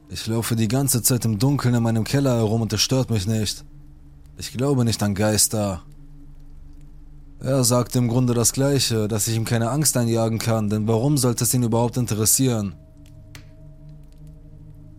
Ich 0.10 0.28
laufe 0.28 0.58
die 0.58 0.68
ganze 0.68 1.02
Zeit 1.02 1.24
im 1.24 1.40
Dunkeln 1.40 1.74
in 1.74 1.82
meinem 1.82 2.04
Keller 2.04 2.36
herum 2.36 2.62
und 2.62 2.74
es 2.74 2.82
stört 2.82 3.10
mich 3.10 3.28
nicht. 3.28 3.64
Ich 4.38 4.52
glaube 4.52 4.84
nicht 4.84 5.02
an 5.02 5.16
Geister. 5.16 5.84
Er 7.40 7.64
sagte 7.64 8.00
im 8.00 8.10
Grunde 8.10 8.34
das 8.34 8.52
Gleiche, 8.52 9.08
dass 9.08 9.30
ich 9.30 9.38
ihm 9.38 9.46
keine 9.46 9.70
Angst 9.70 9.96
einjagen 9.96 10.38
kann, 10.38 10.70
denn 10.70 10.86
warum 10.86 11.18
sollte 11.18 11.46
es 11.46 11.54
ihn 11.54 11.64
überhaupt 11.64 11.96
interessieren? 11.96 12.76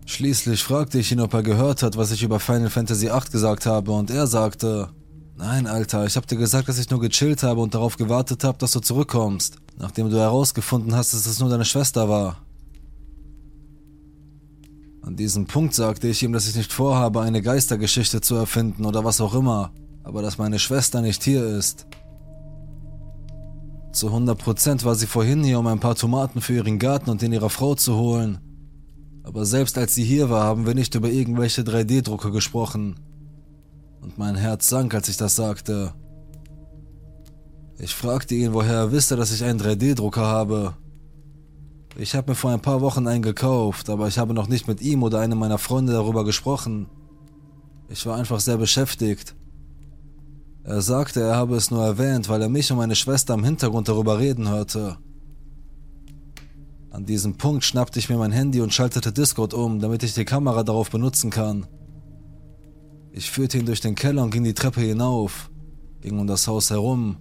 Schließlich 0.07 0.63
fragte 0.63 0.97
ich 0.97 1.11
ihn, 1.11 1.19
ob 1.19 1.35
er 1.35 1.43
gehört 1.43 1.83
hat, 1.83 1.95
was 1.95 2.11
ich 2.11 2.23
über 2.23 2.39
Final 2.39 2.71
Fantasy 2.71 3.05
VIII 3.05 3.31
gesagt 3.31 3.67
habe, 3.67 3.91
und 3.91 4.09
er 4.09 4.25
sagte, 4.25 4.89
Nein, 5.37 5.67
Alter, 5.67 6.05
ich 6.05 6.17
hab 6.17 6.25
dir 6.25 6.37
gesagt, 6.37 6.69
dass 6.69 6.79
ich 6.79 6.89
nur 6.89 6.99
gechillt 6.99 7.43
habe 7.43 7.61
und 7.61 7.75
darauf 7.75 7.97
gewartet 7.97 8.43
habe, 8.43 8.57
dass 8.57 8.71
du 8.71 8.79
zurückkommst 8.79 9.60
nachdem 9.81 10.11
du 10.11 10.17
herausgefunden 10.17 10.95
hast, 10.95 11.13
dass 11.13 11.25
es 11.25 11.39
nur 11.39 11.49
deine 11.49 11.65
Schwester 11.65 12.07
war. 12.07 12.37
An 15.01 15.15
diesem 15.15 15.47
Punkt 15.47 15.73
sagte 15.73 16.07
ich 16.07 16.21
ihm, 16.21 16.33
dass 16.33 16.47
ich 16.47 16.55
nicht 16.55 16.71
vorhabe, 16.71 17.21
eine 17.21 17.41
Geistergeschichte 17.41 18.21
zu 18.21 18.35
erfinden 18.35 18.85
oder 18.85 19.03
was 19.03 19.19
auch 19.19 19.33
immer, 19.33 19.71
aber 20.03 20.21
dass 20.21 20.37
meine 20.37 20.59
Schwester 20.59 21.01
nicht 21.01 21.23
hier 21.23 21.43
ist. 21.43 21.87
Zu 23.91 24.09
100% 24.09 24.85
war 24.85 24.93
sie 24.93 25.07
vorhin 25.07 25.43
hier, 25.43 25.57
um 25.57 25.65
ein 25.65 25.79
paar 25.79 25.95
Tomaten 25.95 26.41
für 26.41 26.53
ihren 26.53 26.77
Garten 26.77 27.09
und 27.09 27.23
den 27.23 27.33
ihrer 27.33 27.49
Frau 27.49 27.73
zu 27.73 27.95
holen. 27.97 28.37
Aber 29.23 29.45
selbst 29.45 29.77
als 29.79 29.95
sie 29.95 30.03
hier 30.03 30.29
war, 30.29 30.43
haben 30.43 30.67
wir 30.67 30.75
nicht 30.75 30.93
über 30.93 31.09
irgendwelche 31.09 31.63
3D-Drucke 31.63 32.31
gesprochen. 32.31 32.99
Und 33.99 34.17
mein 34.19 34.35
Herz 34.35 34.69
sank, 34.69 34.93
als 34.93 35.09
ich 35.09 35.17
das 35.17 35.35
sagte. 35.35 35.93
Ich 37.83 37.95
fragte 37.95 38.35
ihn, 38.35 38.53
woher 38.53 38.75
er 38.75 38.91
wisse, 38.91 39.15
dass 39.15 39.33
ich 39.33 39.43
einen 39.43 39.59
3D-Drucker 39.59 40.21
habe. 40.21 40.75
Ich 41.97 42.13
habe 42.13 42.29
mir 42.31 42.35
vor 42.35 42.51
ein 42.51 42.61
paar 42.61 42.79
Wochen 42.79 43.07
einen 43.07 43.23
gekauft, 43.23 43.89
aber 43.89 44.07
ich 44.07 44.19
habe 44.19 44.35
noch 44.35 44.47
nicht 44.47 44.67
mit 44.67 44.81
ihm 44.81 45.01
oder 45.01 45.19
einem 45.19 45.39
meiner 45.39 45.57
Freunde 45.57 45.91
darüber 45.91 46.23
gesprochen. 46.23 46.85
Ich 47.89 48.05
war 48.05 48.17
einfach 48.17 48.39
sehr 48.39 48.57
beschäftigt. 48.57 49.35
Er 50.63 50.83
sagte, 50.83 51.21
er 51.21 51.35
habe 51.35 51.55
es 51.55 51.71
nur 51.71 51.83
erwähnt, 51.83 52.29
weil 52.29 52.43
er 52.43 52.49
mich 52.49 52.71
und 52.71 52.77
meine 52.77 52.95
Schwester 52.95 53.33
im 53.33 53.43
Hintergrund 53.43 53.89
darüber 53.89 54.19
reden 54.19 54.47
hörte. 54.47 54.97
An 56.91 57.07
diesem 57.07 57.37
Punkt 57.37 57.63
schnappte 57.63 57.97
ich 57.97 58.09
mir 58.09 58.17
mein 58.17 58.31
Handy 58.31 58.61
und 58.61 58.75
schaltete 58.75 59.11
Discord 59.11 59.55
um, 59.55 59.79
damit 59.79 60.03
ich 60.03 60.13
die 60.13 60.23
Kamera 60.23 60.61
darauf 60.61 60.91
benutzen 60.91 61.31
kann. 61.31 61.65
Ich 63.11 63.31
führte 63.31 63.57
ihn 63.57 63.65
durch 63.65 63.81
den 63.81 63.95
Keller 63.95 64.21
und 64.21 64.29
ging 64.29 64.43
die 64.43 64.53
Treppe 64.53 64.81
hinauf, 64.81 65.49
ging 66.01 66.19
um 66.19 66.27
das 66.27 66.47
Haus 66.47 66.69
herum 66.69 67.17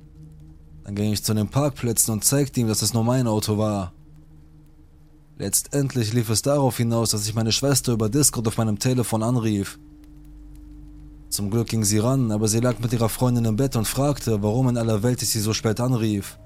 dann 0.85 0.95
ging 0.95 1.13
ich 1.13 1.23
zu 1.23 1.35
den 1.35 1.49
Parkplätzen 1.49 2.13
und 2.13 2.25
zeigte 2.25 2.61
ihm, 2.61 2.69
dass 2.69 2.83
es 2.83 2.95
nur 2.95 3.05
mein 3.05 3.27
Auto 3.27 3.59
war. 3.59 3.93
Letztendlich 5.39 6.13
lief 6.13 6.29
es 6.29 6.43
darauf 6.43 6.77
hinaus, 6.77 7.11
dass 7.11 7.27
ich 7.27 7.35
meine 7.35 7.53
Schwester 7.53 7.93
über 7.93 8.09
Discord 8.09 8.47
auf 8.47 8.59
meinem 8.59 8.79
Telefon 8.79 9.23
anrief. 9.23 9.79
Zum 11.31 11.51
Glück 11.51 11.69
ging 11.69 11.85
sie 11.85 11.99
ran, 11.99 12.33
aber 12.33 12.49
sie 12.49 12.61
lag 12.61 12.79
mit 12.81 12.93
ihrer 12.93 13.09
Freundin 13.09 13.45
im 13.45 13.57
Bett 13.57 13.77
und 13.77 13.87
fragte, 13.87 14.43
warum 14.43 14.69
in 14.69 14.77
aller 14.77 15.03
Welt 15.03 15.23
ich 15.23 15.31
sie 15.31 15.41
so 15.41 15.55
spät 15.55 15.81
anrief. 15.81 16.39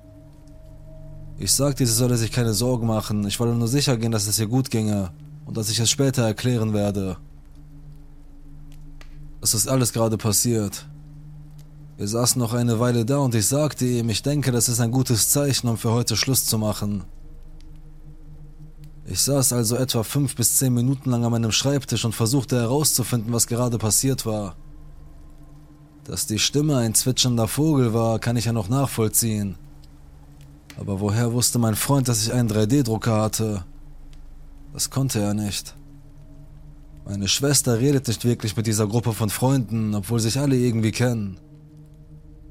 Ich 1.39 1.53
sagte, 1.53 1.85
sie 1.85 1.93
solle 1.93 2.17
sich 2.17 2.31
keine 2.31 2.53
Sorgen 2.53 2.87
machen, 2.87 3.27
ich 3.27 3.41
wolle 3.41 3.55
nur 3.55 3.67
sicher 3.67 3.97
gehen, 3.97 4.13
dass 4.13 4.29
es 4.29 4.39
ihr 4.39 4.47
gut 4.47 4.71
ginge 4.71 5.11
und 5.47 5.57
dass 5.57 5.71
ich 5.71 5.81
es 5.81 5.91
später 5.91 6.23
erklären 6.23 6.73
werde. 6.73 7.17
Es 9.41 9.55
ist 9.55 9.69
alles 9.69 9.93
gerade 9.93 10.17
passiert. 10.17 10.87
Wir 11.97 12.09
saßen 12.09 12.41
noch 12.41 12.55
eine 12.55 12.81
Weile 12.81 13.05
da 13.05 13.19
und 13.19 13.37
ich 13.37 13.47
sagte 13.47 13.87
ihm, 13.87 14.09
ich 14.09 14.23
denke, 14.23 14.51
das 14.51 14.69
ist 14.69 14.81
ein 14.81 14.91
gutes 14.91 15.31
Zeichen, 15.31 15.69
um 15.69 15.79
für 15.79 15.93
heute 15.93 16.17
Schluss 16.17 16.45
zu 16.45 16.59
machen. 16.59 17.05
Ich 19.07 19.21
saß 19.21 19.53
also 19.53 19.77
etwa 19.77 20.03
fünf 20.03 20.35
bis 20.35 20.57
zehn 20.57 20.75
Minuten 20.75 21.11
lang 21.11 21.25
an 21.25 21.31
meinem 21.31 21.53
Schreibtisch 21.53 22.05
und 22.05 22.15
versuchte 22.15 22.59
herauszufinden, 22.59 23.33
was 23.33 23.47
gerade 23.47 23.79
passiert 23.79 24.27
war. 24.27 24.57
Dass 26.03 26.27
die 26.27 26.41
Stimme 26.41 26.79
ein 26.79 26.95
zwitschernder 26.95 27.47
Vogel 27.47 27.95
war, 27.95 28.19
kann 28.19 28.37
ich 28.37 28.47
ja 28.47 28.53
noch 28.53 28.69
nachvollziehen. 28.69 29.57
Aber 30.77 31.01
woher 31.01 31.33
wusste 31.33 31.61
mein 31.61 31.77
Freund, 31.77 32.09
dass 32.09 32.27
ich 32.27 32.33
einen 32.33 32.51
3D-Drucker 32.51 33.23
hatte? 33.23 33.65
Das 34.73 34.91
konnte 34.91 35.21
er 35.21 35.35
nicht. 35.35 35.77
Meine 37.05 37.29
Schwester 37.29 37.79
redet 37.79 38.09
nicht 38.09 38.25
wirklich 38.25 38.57
mit 38.57 38.67
dieser 38.67 38.89
Gruppe 38.89 39.13
von 39.13 39.31
Freunden, 39.31 39.95
obwohl 39.95 40.19
sich 40.19 40.39
alle 40.41 40.57
irgendwie 40.57 40.93
kennen. 40.93 41.39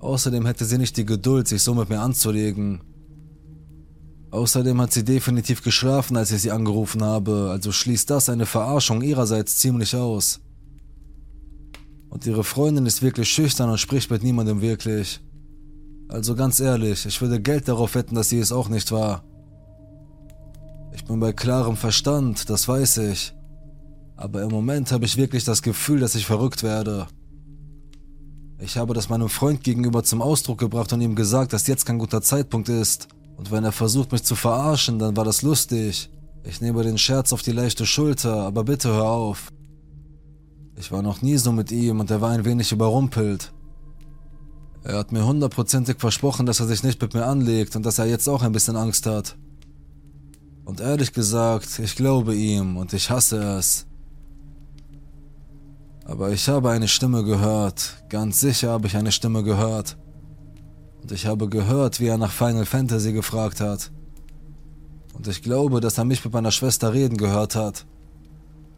Außerdem 0.04 0.46
hätte 0.46 0.66
sie 0.66 0.78
nicht 0.78 0.98
die 0.98 1.06
Geduld, 1.06 1.48
sich 1.48 1.64
so 1.64 1.74
mit 1.74 1.88
mir 1.88 2.02
anzulegen. 2.02 2.82
Außerdem 4.32 4.82
hat 4.82 4.92
sie 4.92 5.06
definitiv 5.06 5.64
geschlafen, 5.64 6.18
als 6.18 6.32
ich 6.32 6.42
sie 6.42 6.52
angerufen 6.52 7.02
habe, 7.02 7.48
also 7.50 7.72
schließt 7.72 8.10
das 8.10 8.28
eine 8.28 8.46
Verarschung 8.46 9.02
ihrerseits 9.02 9.60
ziemlich 9.60 9.96
aus. 9.96 10.42
Und 12.10 12.26
ihre 12.26 12.44
Freundin 12.44 12.86
ist 12.86 13.02
wirklich 13.02 13.30
schüchtern 13.30 13.70
und 13.70 13.78
spricht 13.78 14.12
mit 14.12 14.24
niemandem 14.24 14.60
wirklich. 14.60 15.22
Also 16.10 16.36
ganz 16.36 16.60
ehrlich, 16.60 17.06
ich 17.06 17.22
würde 17.22 17.42
Geld 17.42 17.70
darauf 17.70 17.96
wetten, 17.96 18.16
dass 18.16 18.28
sie 18.28 18.40
es 18.40 18.52
auch 18.52 18.68
nicht 18.68 18.92
war. 18.92 19.24
Ich 20.92 21.06
bin 21.06 21.22
bei 21.22 21.32
klarem 21.32 21.78
Verstand, 21.78 22.50
das 22.50 22.68
weiß 22.68 22.98
ich. 22.98 23.34
Aber 24.18 24.42
im 24.42 24.50
Moment 24.50 24.92
habe 24.92 25.06
ich 25.06 25.16
wirklich 25.16 25.46
das 25.46 25.62
Gefühl, 25.62 26.02
dass 26.02 26.16
ich 26.16 26.26
verrückt 26.26 26.62
werde. 26.62 27.08
Ich 28.64 28.78
habe 28.78 28.94
das 28.94 29.10
meinem 29.10 29.28
Freund 29.28 29.62
gegenüber 29.62 30.06
zum 30.06 30.22
Ausdruck 30.22 30.58
gebracht 30.58 30.94
und 30.94 31.02
ihm 31.02 31.16
gesagt, 31.16 31.52
dass 31.52 31.68
jetzt 31.68 31.86
kein 31.86 32.00
guter 32.00 32.22
Zeitpunkt 32.22 32.70
ist. 32.70 33.10
Und 33.36 33.52
wenn 33.52 33.66
er 33.66 33.74
versucht, 33.74 34.14
mich 34.14 34.24
zu 34.24 34.36
verarschen, 34.36 35.00
dann 35.00 35.18
war 35.18 35.26
das 35.26 35.42
lustig. 35.42 36.10
Ich 36.46 36.62
nehme 36.62 36.82
den 36.82 36.98
Scherz 36.98 37.34
auf 37.34 37.42
die 37.42 37.52
leichte 37.52 37.86
Schulter, 37.86 38.44
aber 38.44 38.64
bitte 38.64 38.88
hör 38.88 39.10
auf. 39.10 39.52
Ich 40.78 40.94
war 40.94 41.02
noch 41.02 41.22
nie 41.22 41.36
so 41.36 41.52
mit 41.52 41.74
ihm 41.74 42.00
und 42.00 42.10
er 42.10 42.22
war 42.22 42.30
ein 42.30 42.46
wenig 42.46 42.72
überrumpelt. 42.72 43.52
Er 44.84 44.98
hat 44.98 45.12
mir 45.12 45.26
hundertprozentig 45.26 45.98
versprochen, 46.00 46.46
dass 46.46 46.62
er 46.62 46.68
sich 46.68 46.84
nicht 46.84 47.02
mit 47.02 47.14
mir 47.14 47.26
anlegt 47.26 47.76
und 47.76 47.86
dass 47.86 48.00
er 48.00 48.06
jetzt 48.06 48.30
auch 48.30 48.44
ein 48.44 48.54
bisschen 48.54 48.78
Angst 48.78 49.06
hat. 49.08 49.36
Und 50.64 50.80
ehrlich 50.80 51.12
gesagt, 51.12 51.80
ich 51.80 51.98
glaube 51.98 52.34
ihm 52.34 52.78
und 52.78 52.94
ich 52.94 53.10
hasse 53.10 53.44
es. 53.58 53.88
Aber 56.06 56.32
ich 56.32 56.50
habe 56.50 56.70
eine 56.72 56.88
Stimme 56.88 57.24
gehört, 57.24 58.04
ganz 58.10 58.40
sicher 58.40 58.72
habe 58.72 58.88
ich 58.88 58.98
eine 58.98 59.12
Stimme 59.12 59.44
gehört. 59.44 59.98
Und 61.02 61.12
ich 61.12 61.26
habe 61.26 61.50
gehört, 61.50 62.00
wie 62.00 62.08
er 62.08 62.18
nach 62.18 62.32
Final 62.32 62.66
Fantasy 62.66 63.14
gefragt 63.14 63.62
hat. 63.62 63.92
Und 65.14 65.28
ich 65.28 65.42
glaube, 65.42 65.80
dass 65.80 65.98
er 65.98 66.06
mich 66.06 66.24
mit 66.24 66.34
meiner 66.34 66.52
Schwester 66.52 66.94
reden 66.94 67.18
gehört 67.18 67.56
hat. 67.56 67.86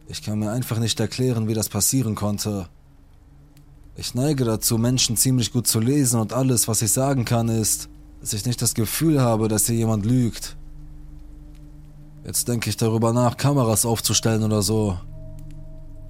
Ich 0.08 0.22
kann 0.22 0.38
mir 0.38 0.52
einfach 0.52 0.78
nicht 0.78 1.00
erklären, 1.00 1.48
wie 1.48 1.54
das 1.54 1.68
passieren 1.68 2.14
konnte. 2.14 2.68
Ich 3.96 4.14
neige 4.14 4.44
dazu, 4.44 4.78
Menschen 4.78 5.16
ziemlich 5.16 5.52
gut 5.52 5.66
zu 5.66 5.80
lesen 5.80 6.20
und 6.20 6.32
alles, 6.32 6.68
was 6.68 6.82
ich 6.82 6.92
sagen 6.92 7.24
kann, 7.24 7.48
ist, 7.48 7.88
dass 8.20 8.34
ich 8.34 8.44
nicht 8.44 8.60
das 8.60 8.74
Gefühl 8.74 9.20
habe, 9.20 9.48
dass 9.48 9.66
hier 9.66 9.76
jemand 9.76 10.04
lügt. 10.04 10.56
Jetzt 12.24 12.46
denke 12.48 12.68
ich 12.70 12.76
darüber 12.76 13.12
nach, 13.12 13.36
Kameras 13.36 13.86
aufzustellen 13.86 14.42
oder 14.42 14.62
so. 14.62 14.98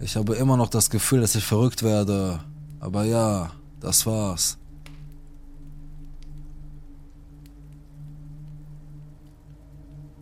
Ich 0.01 0.17
habe 0.17 0.35
immer 0.35 0.57
noch 0.57 0.69
das 0.69 0.91
Gefühl, 0.91 1.21
dass 1.21 1.35
ich 1.35 1.45
verrückt 1.45 1.83
werde. 1.83 2.41
Aber 2.81 3.05
ja, 3.05 3.51
das 3.81 4.05
war's. 4.07 4.59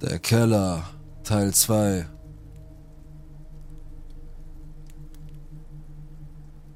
Der 0.01 0.19
Keller, 0.19 0.85
Teil 1.23 1.53
2 1.53 2.07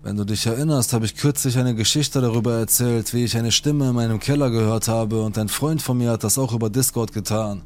Wenn 0.09 0.17
du 0.17 0.25
dich 0.25 0.47
erinnerst, 0.47 0.95
habe 0.95 1.05
ich 1.05 1.17
kürzlich 1.17 1.59
eine 1.59 1.75
Geschichte 1.75 2.23
darüber 2.23 2.55
erzählt, 2.55 3.13
wie 3.13 3.25
ich 3.25 3.37
eine 3.37 3.53
Stimme 3.53 3.91
in 3.91 3.95
meinem 3.95 4.19
Keller 4.21 4.49
gehört 4.49 4.89
habe 4.89 5.23
und 5.23 5.37
ein 5.37 5.49
Freund 5.49 5.83
von 5.83 5.99
mir 5.99 6.13
hat 6.13 6.25
das 6.25 6.39
auch 6.39 6.55
über 6.55 6.71
Discord 6.71 7.13
getan. 7.13 7.63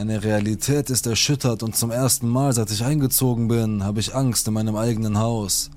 Meine 0.00 0.24
Realität 0.24 0.88
ist 0.88 1.06
erschüttert 1.06 1.62
und 1.62 1.76
zum 1.76 1.90
ersten 1.90 2.26
Mal, 2.26 2.54
seit 2.54 2.70
ich 2.70 2.82
eingezogen 2.82 3.48
bin, 3.48 3.84
habe 3.84 4.00
ich 4.00 4.14
Angst 4.14 4.48
in 4.48 4.54
meinem 4.54 4.74
eigenen 4.74 5.18
Haus. 5.18 5.68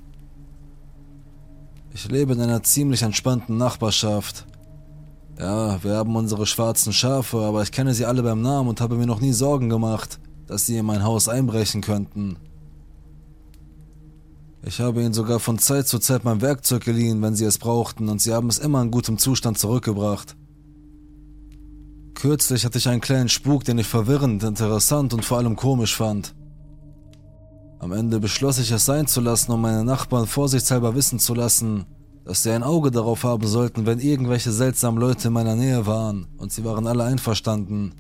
Ich 1.94 2.10
lebe 2.10 2.32
in 2.32 2.40
einer 2.40 2.64
ziemlich 2.64 3.02
entspannten 3.02 3.58
Nachbarschaft. 3.58 4.46
Ja, 5.38 5.84
wir 5.84 5.96
haben 5.96 6.16
unsere 6.16 6.46
schwarzen 6.46 6.94
Schafe, 6.94 7.40
aber 7.40 7.64
ich 7.64 7.74
kenne 7.74 7.94
sie 7.94 8.06
alle 8.06 8.24
beim 8.24 8.42
Namen 8.42 8.70
und 8.70 8.80
habe 8.80 8.96
mir 8.96 9.08
noch 9.08 9.20
nie 9.20 9.34
Sorgen 9.34 9.68
gemacht, 9.68 10.22
dass 10.48 10.66
sie 10.68 10.78
in 10.78 10.86
mein 10.86 11.04
Haus 11.04 11.28
einbrechen 11.28 11.82
könnten. 11.82 12.38
Ich 14.66 14.80
habe 14.80 15.02
ihnen 15.02 15.14
sogar 15.14 15.42
von 15.42 15.60
Zeit 15.60 15.90
zu 15.90 16.00
Zeit 16.00 16.24
mein 16.24 16.40
Werkzeug 16.40 16.86
geliehen, 16.86 17.22
wenn 17.22 17.36
sie 17.36 17.44
es 17.44 17.58
brauchten, 17.58 18.08
und 18.08 18.22
sie 18.22 18.34
haben 18.34 18.48
es 18.48 18.58
immer 18.58 18.82
in 18.84 18.90
gutem 18.90 19.18
Zustand 19.18 19.58
zurückgebracht. 19.60 20.38
Kürzlich 22.24 22.64
hatte 22.64 22.78
ich 22.78 22.88
einen 22.88 23.02
kleinen 23.02 23.28
Spuk, 23.28 23.66
den 23.66 23.80
ich 23.80 23.88
verwirrend, 23.88 24.44
interessant 24.44 25.14
und 25.14 25.26
vor 25.26 25.40
allem 25.40 25.58
komisch 25.58 25.94
fand. 25.94 26.34
Am 27.80 27.92
Ende 27.92 28.22
beschloss 28.22 28.60
ich 28.60 28.72
es 28.72 28.86
sein 28.86 29.08
zu 29.08 29.20
lassen, 29.20 29.52
um 29.52 29.60
meine 29.60 29.84
Nachbarn 29.84 30.26
vorsichtshalber 30.26 30.96
wissen 30.96 31.20
zu 31.20 31.34
lassen, 31.34 31.84
dass 32.24 32.42
sie 32.42 32.52
ein 32.52 32.64
Auge 32.64 32.92
darauf 32.92 33.26
haben 33.26 33.46
sollten, 33.46 33.86
wenn 33.86 34.00
irgendwelche 34.00 34.54
seltsamen 34.54 35.02
Leute 35.02 35.28
in 35.28 35.34
meiner 35.34 35.58
Nähe 35.58 35.86
waren, 35.86 36.28
und 36.38 36.54
sie 36.54 36.64
waren 36.64 36.88
alle 36.88 37.04
einverstanden. 37.04 37.92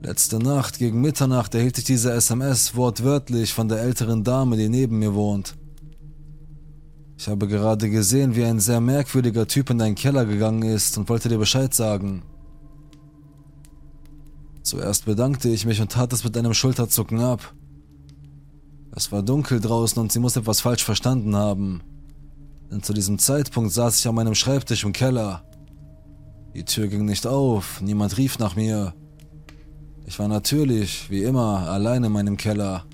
Letzte 0.00 0.38
Nacht 0.38 0.78
gegen 0.78 1.00
Mitternacht 1.00 1.52
erhielt 1.56 1.78
ich 1.78 1.84
diese 1.84 2.12
SMS 2.12 2.76
wortwörtlich 2.76 3.52
von 3.52 3.68
der 3.68 3.80
älteren 3.80 4.22
Dame, 4.22 4.56
die 4.56 4.68
neben 4.68 5.00
mir 5.00 5.14
wohnt. 5.14 5.56
Ich 7.18 7.26
habe 7.26 7.48
gerade 7.48 7.90
gesehen, 7.90 8.36
wie 8.36 8.44
ein 8.44 8.60
sehr 8.60 8.80
merkwürdiger 8.80 9.48
Typ 9.48 9.70
in 9.70 9.78
deinen 9.78 9.96
Keller 9.96 10.24
gegangen 10.24 10.62
ist 10.62 10.96
und 10.96 11.08
wollte 11.08 11.28
dir 11.28 11.38
Bescheid 11.38 11.74
sagen. 11.74 12.22
Zuerst 14.62 15.04
bedankte 15.04 15.48
ich 15.48 15.66
mich 15.66 15.80
und 15.80 15.90
tat 15.90 16.12
es 16.12 16.22
mit 16.22 16.36
einem 16.36 16.54
Schulterzucken 16.54 17.18
ab. 17.18 17.54
Es 18.94 19.10
war 19.10 19.24
dunkel 19.24 19.58
draußen 19.58 20.00
und 20.00 20.12
sie 20.12 20.20
muss 20.20 20.36
etwas 20.36 20.60
falsch 20.60 20.84
verstanden 20.84 21.34
haben. 21.34 21.82
Denn 22.70 22.84
zu 22.84 22.92
diesem 22.92 23.18
Zeitpunkt 23.18 23.72
saß 23.72 23.98
ich 23.98 24.06
an 24.06 24.14
meinem 24.14 24.36
Schreibtisch 24.36 24.84
im 24.84 24.92
Keller. 24.92 25.42
Die 26.54 26.64
Tür 26.64 26.86
ging 26.86 27.04
nicht 27.04 27.26
auf, 27.26 27.80
niemand 27.80 28.16
rief 28.16 28.38
nach 28.38 28.54
mir. 28.54 28.94
Ich 30.06 30.20
war 30.20 30.28
natürlich, 30.28 31.10
wie 31.10 31.24
immer, 31.24 31.68
allein 31.68 32.04
in 32.04 32.12
meinem 32.12 32.36
Keller. 32.36 32.84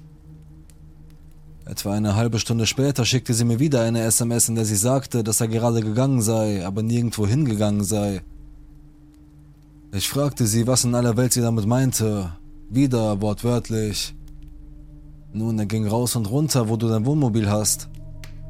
Etwa 1.66 1.94
eine 1.94 2.14
halbe 2.14 2.38
Stunde 2.38 2.66
später 2.66 3.07
schickte 3.07 3.33
sie 3.33 3.46
mir 3.46 3.59
wieder 3.59 3.81
eine 3.81 4.03
SMS, 4.03 4.50
in 4.50 4.55
der 4.55 4.66
sie 4.66 4.77
sagte, 4.77 5.24
dass 5.24 5.40
er 5.40 5.48
gerade 5.48 5.81
gegangen 5.81 6.20
sei, 6.20 6.64
aber 6.66 6.83
nirgendwo 6.83 7.27
hingegangen 7.27 7.85
sei. 7.85 8.22
Ich 9.90 10.09
fragte 10.09 10.46
sie, 10.46 10.66
was 10.66 10.85
in 10.85 10.94
aller 10.94 11.16
Welt 11.16 11.33
sie 11.33 11.40
damit 11.40 11.66
meinte. 11.66 12.33
Wieder 12.68 13.22
wortwörtlich. 13.22 14.14
Nun, 15.33 15.59
er 15.59 15.66
ging 15.66 15.87
raus 15.87 16.16
und 16.16 16.31
runter, 16.31 16.68
wo 16.68 16.77
du 16.77 16.87
dein 16.87 17.07
Wohnmobil 17.07 17.48
hast. 17.48 17.88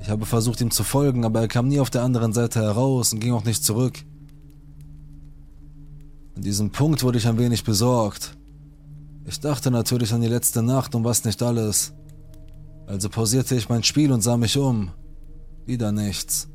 Ich 0.00 0.09
habe 0.09 0.27
versucht, 0.27 0.61
ihm 0.61 0.72
zu 0.72 0.83
folgen, 0.83 1.24
aber 1.24 1.40
er 1.40 1.48
kam 1.48 1.68
nie 1.68 1.81
auf 1.81 1.90
der 1.90 2.03
anderen 2.03 2.33
Seite 2.33 2.61
heraus 2.61 3.12
und 3.12 3.20
ging 3.20 3.33
auch 3.33 3.44
nicht 3.44 3.64
zurück. 3.64 4.05
An 6.35 6.42
diesem 6.42 6.70
Punkt 6.70 7.05
wurde 7.05 7.18
ich 7.18 7.29
ein 7.29 7.38
wenig 7.38 7.62
besorgt. 7.62 8.37
Ich 9.24 9.38
dachte 9.38 9.70
natürlich 9.70 10.12
an 10.12 10.20
die 10.20 10.29
letzte 10.29 10.62
Nacht 10.62 10.94
und 10.96 11.05
was 11.05 11.24
nicht 11.24 11.42
alles. 11.42 11.92
Also 12.87 13.09
pausierte 13.09 13.55
ich 13.55 13.68
mein 13.68 13.83
Spiel 13.83 14.12
und 14.12 14.20
sah 14.20 14.37
mich 14.37 14.57
um. 14.57 14.90
Wieder 15.66 15.92
nichts. 15.92 16.49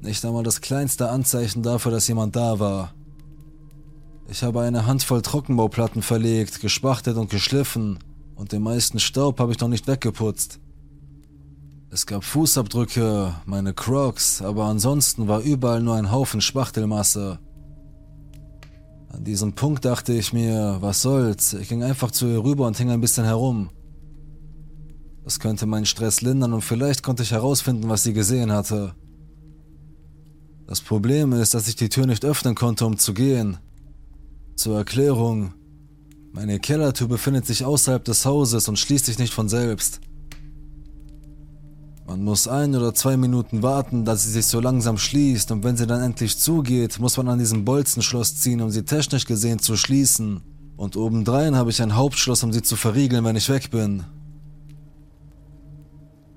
Nicht 0.00 0.24
einmal 0.24 0.42
das 0.42 0.60
kleinste 0.60 1.08
Anzeichen 1.10 1.62
dafür, 1.62 1.92
dass 1.92 2.08
jemand 2.08 2.36
da 2.36 2.58
war. 2.58 2.94
Ich 4.28 4.42
habe 4.42 4.62
eine 4.62 4.86
Handvoll 4.86 5.22
Trockenbauplatten 5.22 6.02
verlegt, 6.02 6.60
gespachtelt 6.60 7.16
und 7.16 7.30
geschliffen, 7.30 7.98
und 8.34 8.52
den 8.52 8.62
meisten 8.62 8.98
Staub 8.98 9.38
habe 9.40 9.52
ich 9.52 9.60
noch 9.60 9.68
nicht 9.68 9.86
weggeputzt. 9.86 10.58
Es 11.90 12.06
gab 12.06 12.24
Fußabdrücke, 12.24 13.34
meine 13.44 13.74
Crocs, 13.74 14.40
aber 14.40 14.64
ansonsten 14.64 15.28
war 15.28 15.40
überall 15.40 15.82
nur 15.82 15.96
ein 15.96 16.10
Haufen 16.10 16.40
Spachtelmasse. 16.40 17.38
An 19.10 19.24
diesem 19.24 19.52
Punkt 19.52 19.84
dachte 19.84 20.14
ich 20.14 20.32
mir, 20.32 20.78
was 20.80 21.02
soll's, 21.02 21.52
ich 21.52 21.68
ging 21.68 21.82
einfach 21.82 22.10
zu 22.10 22.26
ihr 22.26 22.42
rüber 22.42 22.66
und 22.66 22.78
hing 22.78 22.90
ein 22.90 23.02
bisschen 23.02 23.26
herum. 23.26 23.68
Das 25.24 25.38
könnte 25.38 25.66
meinen 25.66 25.86
Stress 25.86 26.20
lindern 26.20 26.52
und 26.52 26.62
vielleicht 26.62 27.02
konnte 27.02 27.22
ich 27.22 27.30
herausfinden, 27.30 27.88
was 27.88 28.02
sie 28.02 28.12
gesehen 28.12 28.52
hatte. 28.52 28.94
Das 30.66 30.80
Problem 30.80 31.32
ist, 31.32 31.54
dass 31.54 31.68
ich 31.68 31.76
die 31.76 31.88
Tür 31.88 32.06
nicht 32.06 32.24
öffnen 32.24 32.54
konnte, 32.54 32.86
um 32.86 32.98
zu 32.98 33.14
gehen. 33.14 33.58
Zur 34.56 34.78
Erklärung, 34.78 35.54
meine 36.32 36.58
Kellertür 36.58 37.08
befindet 37.08 37.46
sich 37.46 37.64
außerhalb 37.64 38.04
des 38.04 38.24
Hauses 38.24 38.68
und 38.68 38.78
schließt 38.78 39.06
sich 39.06 39.18
nicht 39.18 39.34
von 39.34 39.48
selbst. 39.48 40.00
Man 42.06 42.24
muss 42.24 42.48
ein 42.48 42.74
oder 42.74 42.94
zwei 42.94 43.16
Minuten 43.16 43.62
warten, 43.62 44.04
dass 44.04 44.24
sie 44.24 44.32
sich 44.32 44.46
so 44.46 44.60
langsam 44.60 44.98
schließt 44.98 45.50
und 45.52 45.62
wenn 45.62 45.76
sie 45.76 45.86
dann 45.86 46.02
endlich 46.02 46.38
zugeht, 46.38 46.98
muss 46.98 47.16
man 47.16 47.28
an 47.28 47.38
diesem 47.38 47.64
Bolzenschloss 47.64 48.36
ziehen, 48.36 48.60
um 48.60 48.70
sie 48.70 48.82
technisch 48.82 49.24
gesehen 49.24 49.60
zu 49.60 49.76
schließen. 49.76 50.40
Und 50.76 50.96
obendrein 50.96 51.54
habe 51.54 51.70
ich 51.70 51.80
ein 51.80 51.94
Hauptschloss, 51.94 52.42
um 52.42 52.52
sie 52.52 52.62
zu 52.62 52.76
verriegeln, 52.76 53.24
wenn 53.24 53.36
ich 53.36 53.48
weg 53.48 53.70
bin. 53.70 54.04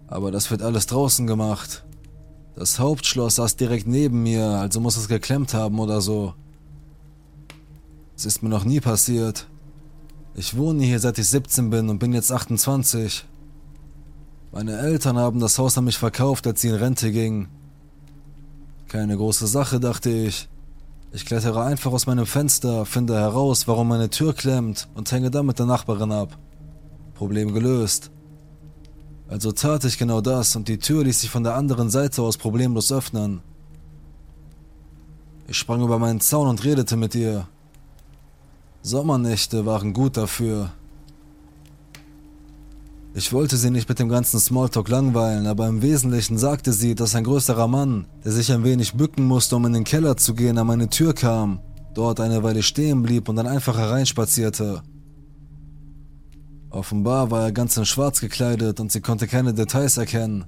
Aber 0.08 0.32
das 0.32 0.52
wird 0.52 0.62
alles 0.62 0.88
draußen 0.88 1.28
gemacht. 1.28 1.86
Das 2.56 2.80
Hauptschloss 2.80 3.36
saß 3.36 3.58
direkt 3.58 3.88
neben 3.88 4.24
mir, 4.24 4.46
also 4.46 4.80
muss 4.80 4.98
es 4.98 5.08
geklemmt 5.08 5.54
haben 5.54 5.80
oder 5.80 6.00
so. 6.02 6.34
Es 8.16 8.26
ist 8.26 8.42
mir 8.42 8.50
noch 8.50 8.64
nie 8.64 8.80
passiert. 8.80 9.48
Ich 10.36 10.56
wohne 10.56 10.84
hier 10.84 11.00
seit 11.00 11.18
ich 11.18 11.28
17 11.28 11.70
bin 11.70 11.90
und 11.90 12.00
bin 12.00 12.14
jetzt 12.14 12.32
28. 12.32 13.26
Meine 14.52 14.78
Eltern 14.78 15.18
haben 15.18 15.42
das 15.42 15.60
Haus 15.60 15.78
an 15.78 15.84
mich 15.84 15.98
verkauft, 15.98 16.48
als 16.48 16.62
sie 16.62 16.70
in 16.70 16.76
Rente 16.76 17.12
gingen. 17.12 17.50
Keine 18.88 19.18
große 19.18 19.48
Sache, 19.48 19.82
dachte 19.82 20.10
ich. 20.10 20.48
Ich 21.12 21.26
klettere 21.26 21.64
einfach 21.64 21.92
aus 21.92 22.08
meinem 22.08 22.26
Fenster, 22.26 22.86
finde 22.86 23.16
heraus, 23.16 23.68
warum 23.68 23.90
meine 23.90 24.10
Tür 24.10 24.34
klemmt 24.34 24.88
und 24.96 25.12
hänge 25.12 25.32
dann 25.32 25.46
mit 25.46 25.60
der 25.60 25.66
Nachbarin 25.66 26.12
ab. 26.12 26.38
Problem 27.16 27.54
gelöst. 27.54 28.12
Also 29.28 29.52
tat 29.52 29.84
ich 29.86 29.98
genau 29.98 30.22
das 30.22 30.56
und 30.56 30.68
die 30.68 30.78
Tür 30.78 31.04
ließ 31.04 31.22
sich 31.22 31.30
von 31.30 31.44
der 31.44 31.56
anderen 31.56 31.90
Seite 31.90 32.22
aus 32.22 32.38
problemlos 32.38 32.92
öffnen. 32.92 33.42
Ich 35.48 35.58
sprang 35.58 35.82
über 35.82 36.00
meinen 36.00 36.22
Zaun 36.22 36.48
und 36.48 36.64
redete 36.64 36.96
mit 36.96 37.16
ihr. 37.16 37.48
Sommernächte 38.82 39.66
waren 39.66 39.94
gut 39.94 40.16
dafür. 40.18 40.72
Ich 43.16 43.32
wollte 43.32 43.58
sie 43.58 43.72
nicht 43.72 43.88
mit 43.88 43.98
dem 44.00 44.10
ganzen 44.10 44.40
Smalltalk 44.40 44.90
langweilen, 44.90 45.48
aber 45.48 45.68
im 45.68 45.82
Wesentlichen 45.82 46.38
sagte 46.38 46.74
sie, 46.74 46.96
dass 46.96 47.16
ein 47.16 47.24
größerer 47.24 47.68
Mann, 47.68 48.08
der 48.24 48.32
sich 48.32 48.52
ein 48.52 48.64
wenig 48.64 48.94
bücken 48.94 49.26
musste, 49.26 49.56
um 49.56 49.66
in 49.66 49.74
den 49.74 49.86
Keller 49.86 50.18
zu 50.18 50.34
gehen, 50.34 50.58
an 50.58 50.68
meine 50.68 50.90
Tür 50.90 51.14
kam, 51.14 51.62
dort 51.94 52.20
eine 52.20 52.44
Weile 52.44 52.62
stehen 52.62 53.02
blieb 53.02 53.30
und 53.30 53.38
dann 53.38 53.48
einfach 53.48 53.78
hereinspazierte. 53.78 54.84
Offenbar 56.76 57.32
war 57.32 57.44
er 57.44 57.52
ganz 57.54 57.78
in 57.78 57.86
schwarz 57.86 58.20
gekleidet 58.20 58.82
und 58.82 58.92
sie 58.92 59.00
konnte 59.00 59.28
keine 59.28 59.54
Details 59.54 59.96
erkennen. 59.96 60.44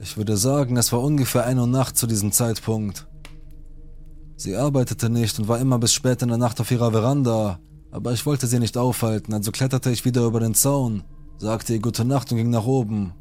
Ich 0.00 0.16
würde 0.16 0.36
sagen, 0.36 0.76
es 0.76 0.92
war 0.92 1.00
ungefähr 1.04 1.44
1 1.44 1.60
Uhr 1.60 1.68
Nacht 1.68 1.96
zu 1.96 2.08
diesem 2.08 2.32
Zeitpunkt. 2.32 3.06
Sie 4.34 4.56
arbeitete 4.56 5.08
nicht 5.08 5.38
und 5.38 5.46
war 5.46 5.60
immer 5.60 5.78
bis 5.78 5.92
spät 5.92 6.22
in 6.22 6.30
der 6.30 6.36
Nacht 6.36 6.60
auf 6.60 6.72
ihrer 6.72 6.90
Veranda, 6.90 7.60
aber 7.92 8.12
ich 8.12 8.26
wollte 8.26 8.48
sie 8.48 8.58
nicht 8.58 8.76
aufhalten, 8.76 9.32
also 9.34 9.52
kletterte 9.52 9.92
ich 9.92 10.04
wieder 10.04 10.26
über 10.26 10.40
den 10.40 10.54
Zaun, 10.54 11.04
sagte 11.38 11.74
ihr 11.74 11.80
gute 11.80 12.04
Nacht 12.04 12.32
und 12.32 12.38
ging 12.38 12.50
nach 12.50 12.66
oben. 12.66 13.12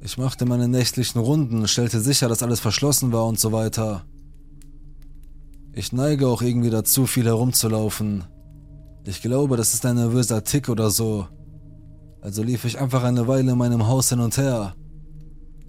Ich 0.00 0.16
machte 0.16 0.46
meine 0.46 0.68
nächtlichen 0.68 1.20
Runden, 1.20 1.68
stellte 1.68 2.00
sicher, 2.00 2.30
dass 2.30 2.42
alles 2.42 2.60
verschlossen 2.60 3.12
war 3.12 3.26
und 3.26 3.38
so 3.38 3.52
weiter. 3.52 4.06
Ich 5.74 5.92
neige 5.92 6.28
auch 6.28 6.40
irgendwie 6.40 6.70
dazu, 6.70 7.04
viel 7.04 7.26
herumzulaufen. 7.26 8.24
Ich 9.08 9.22
glaube, 9.22 9.56
das 9.56 9.72
ist 9.72 9.86
ein 9.86 9.94
nervöser 9.94 10.42
Tick 10.42 10.68
oder 10.68 10.90
so. 10.90 11.28
Also 12.20 12.42
lief 12.42 12.64
ich 12.64 12.80
einfach 12.80 13.04
eine 13.04 13.28
Weile 13.28 13.52
in 13.52 13.58
meinem 13.58 13.86
Haus 13.86 14.08
hin 14.08 14.18
und 14.18 14.36
her. 14.36 14.74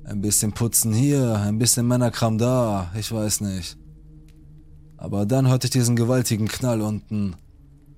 Ein 0.06 0.21
bisschen 0.21 0.54
putzen 0.54 0.91
hier, 0.91 1.38
ein 1.38 1.60
bisschen 1.60 1.88
Männerkram 1.88 2.39
da, 2.39 2.91
ich 2.97 3.12
weiß 3.12 3.41
nicht. 3.41 3.78
Aber 4.97 5.28
dann 5.28 5.47
hörte 5.47 5.67
ich 5.67 5.71
diesen 5.71 5.95
gewaltigen 5.95 6.47
Knall 6.47 6.82
unten, 6.82 7.36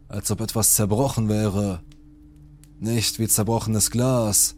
als 0.10 0.30
ob 0.30 0.42
etwas 0.42 0.74
zerbrochen 0.76 1.30
wäre. 1.30 1.84
Nicht 2.78 3.18
wie 3.18 3.28
zerbrochenes 3.30 3.92
Glas. 3.92 4.58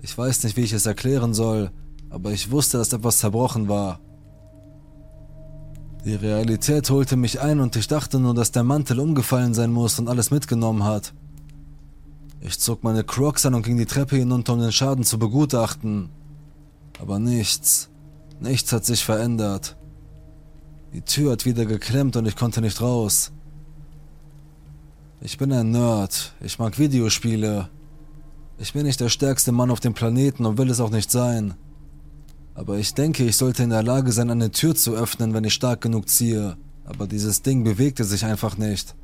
Ich 0.00 0.16
weiß 0.16 0.44
nicht, 0.44 0.56
wie 0.56 0.62
ich 0.62 0.72
es 0.72 0.86
erklären 0.86 1.34
soll, 1.34 1.72
aber 2.08 2.30
ich 2.30 2.52
wusste, 2.52 2.78
dass 2.78 2.92
etwas 2.92 3.18
zerbrochen 3.18 3.68
war. 3.68 3.98
Die 6.04 6.14
Realität 6.14 6.88
holte 6.88 7.16
mich 7.16 7.40
ein 7.40 7.60
und 7.60 7.76
ich 7.76 7.86
dachte 7.86 8.18
nur, 8.18 8.34
dass 8.34 8.52
der 8.52 8.64
Mantel 8.64 9.00
umgefallen 9.00 9.52
sein 9.52 9.70
muss 9.70 9.98
und 9.98 10.08
alles 10.08 10.30
mitgenommen 10.30 10.84
hat. 10.84 11.12
Ich 12.40 12.58
zog 12.58 12.82
meine 12.82 13.04
Crocs 13.04 13.44
an 13.44 13.54
und 13.54 13.66
ging 13.66 13.76
die 13.76 13.84
Treppe 13.84 14.16
hinunter, 14.16 14.54
um 14.54 14.60
den 14.60 14.72
Schaden 14.72 15.04
zu 15.04 15.18
begutachten. 15.18 16.08
Aber 16.98 17.18
nichts, 17.18 17.90
nichts 18.40 18.72
hat 18.72 18.86
sich 18.86 19.04
verändert. 19.04 19.76
Die 20.94 21.02
Tür 21.02 21.32
hat 21.32 21.44
wieder 21.44 21.66
geklemmt 21.66 22.16
und 22.16 22.26
ich 22.26 22.34
konnte 22.34 22.62
nicht 22.62 22.80
raus. 22.80 23.30
Ich 25.20 25.36
bin 25.36 25.52
ein 25.52 25.70
Nerd, 25.70 26.32
ich 26.40 26.58
mag 26.58 26.78
Videospiele. 26.78 27.68
Ich 28.58 28.72
bin 28.72 28.86
nicht 28.86 29.00
der 29.00 29.10
stärkste 29.10 29.52
Mann 29.52 29.70
auf 29.70 29.80
dem 29.80 29.92
Planeten 29.92 30.46
und 30.46 30.56
will 30.56 30.70
es 30.70 30.80
auch 30.80 30.90
nicht 30.90 31.10
sein. 31.10 31.54
Aber 32.60 32.76
ich 32.76 32.92
denke, 32.92 33.24
ich 33.24 33.38
sollte 33.38 33.62
in 33.62 33.70
der 33.70 33.82
Lage 33.82 34.12
sein, 34.12 34.28
eine 34.28 34.50
Tür 34.50 34.74
zu 34.74 34.92
öffnen, 34.94 35.32
wenn 35.32 35.44
ich 35.44 35.54
stark 35.54 35.80
genug 35.80 36.10
ziehe. 36.10 36.58
Aber 36.84 37.06
dieses 37.06 37.40
Ding 37.40 37.64
bewegte 37.64 38.04
sich 38.04 38.22
einfach 38.22 38.58
nicht. 38.58 38.94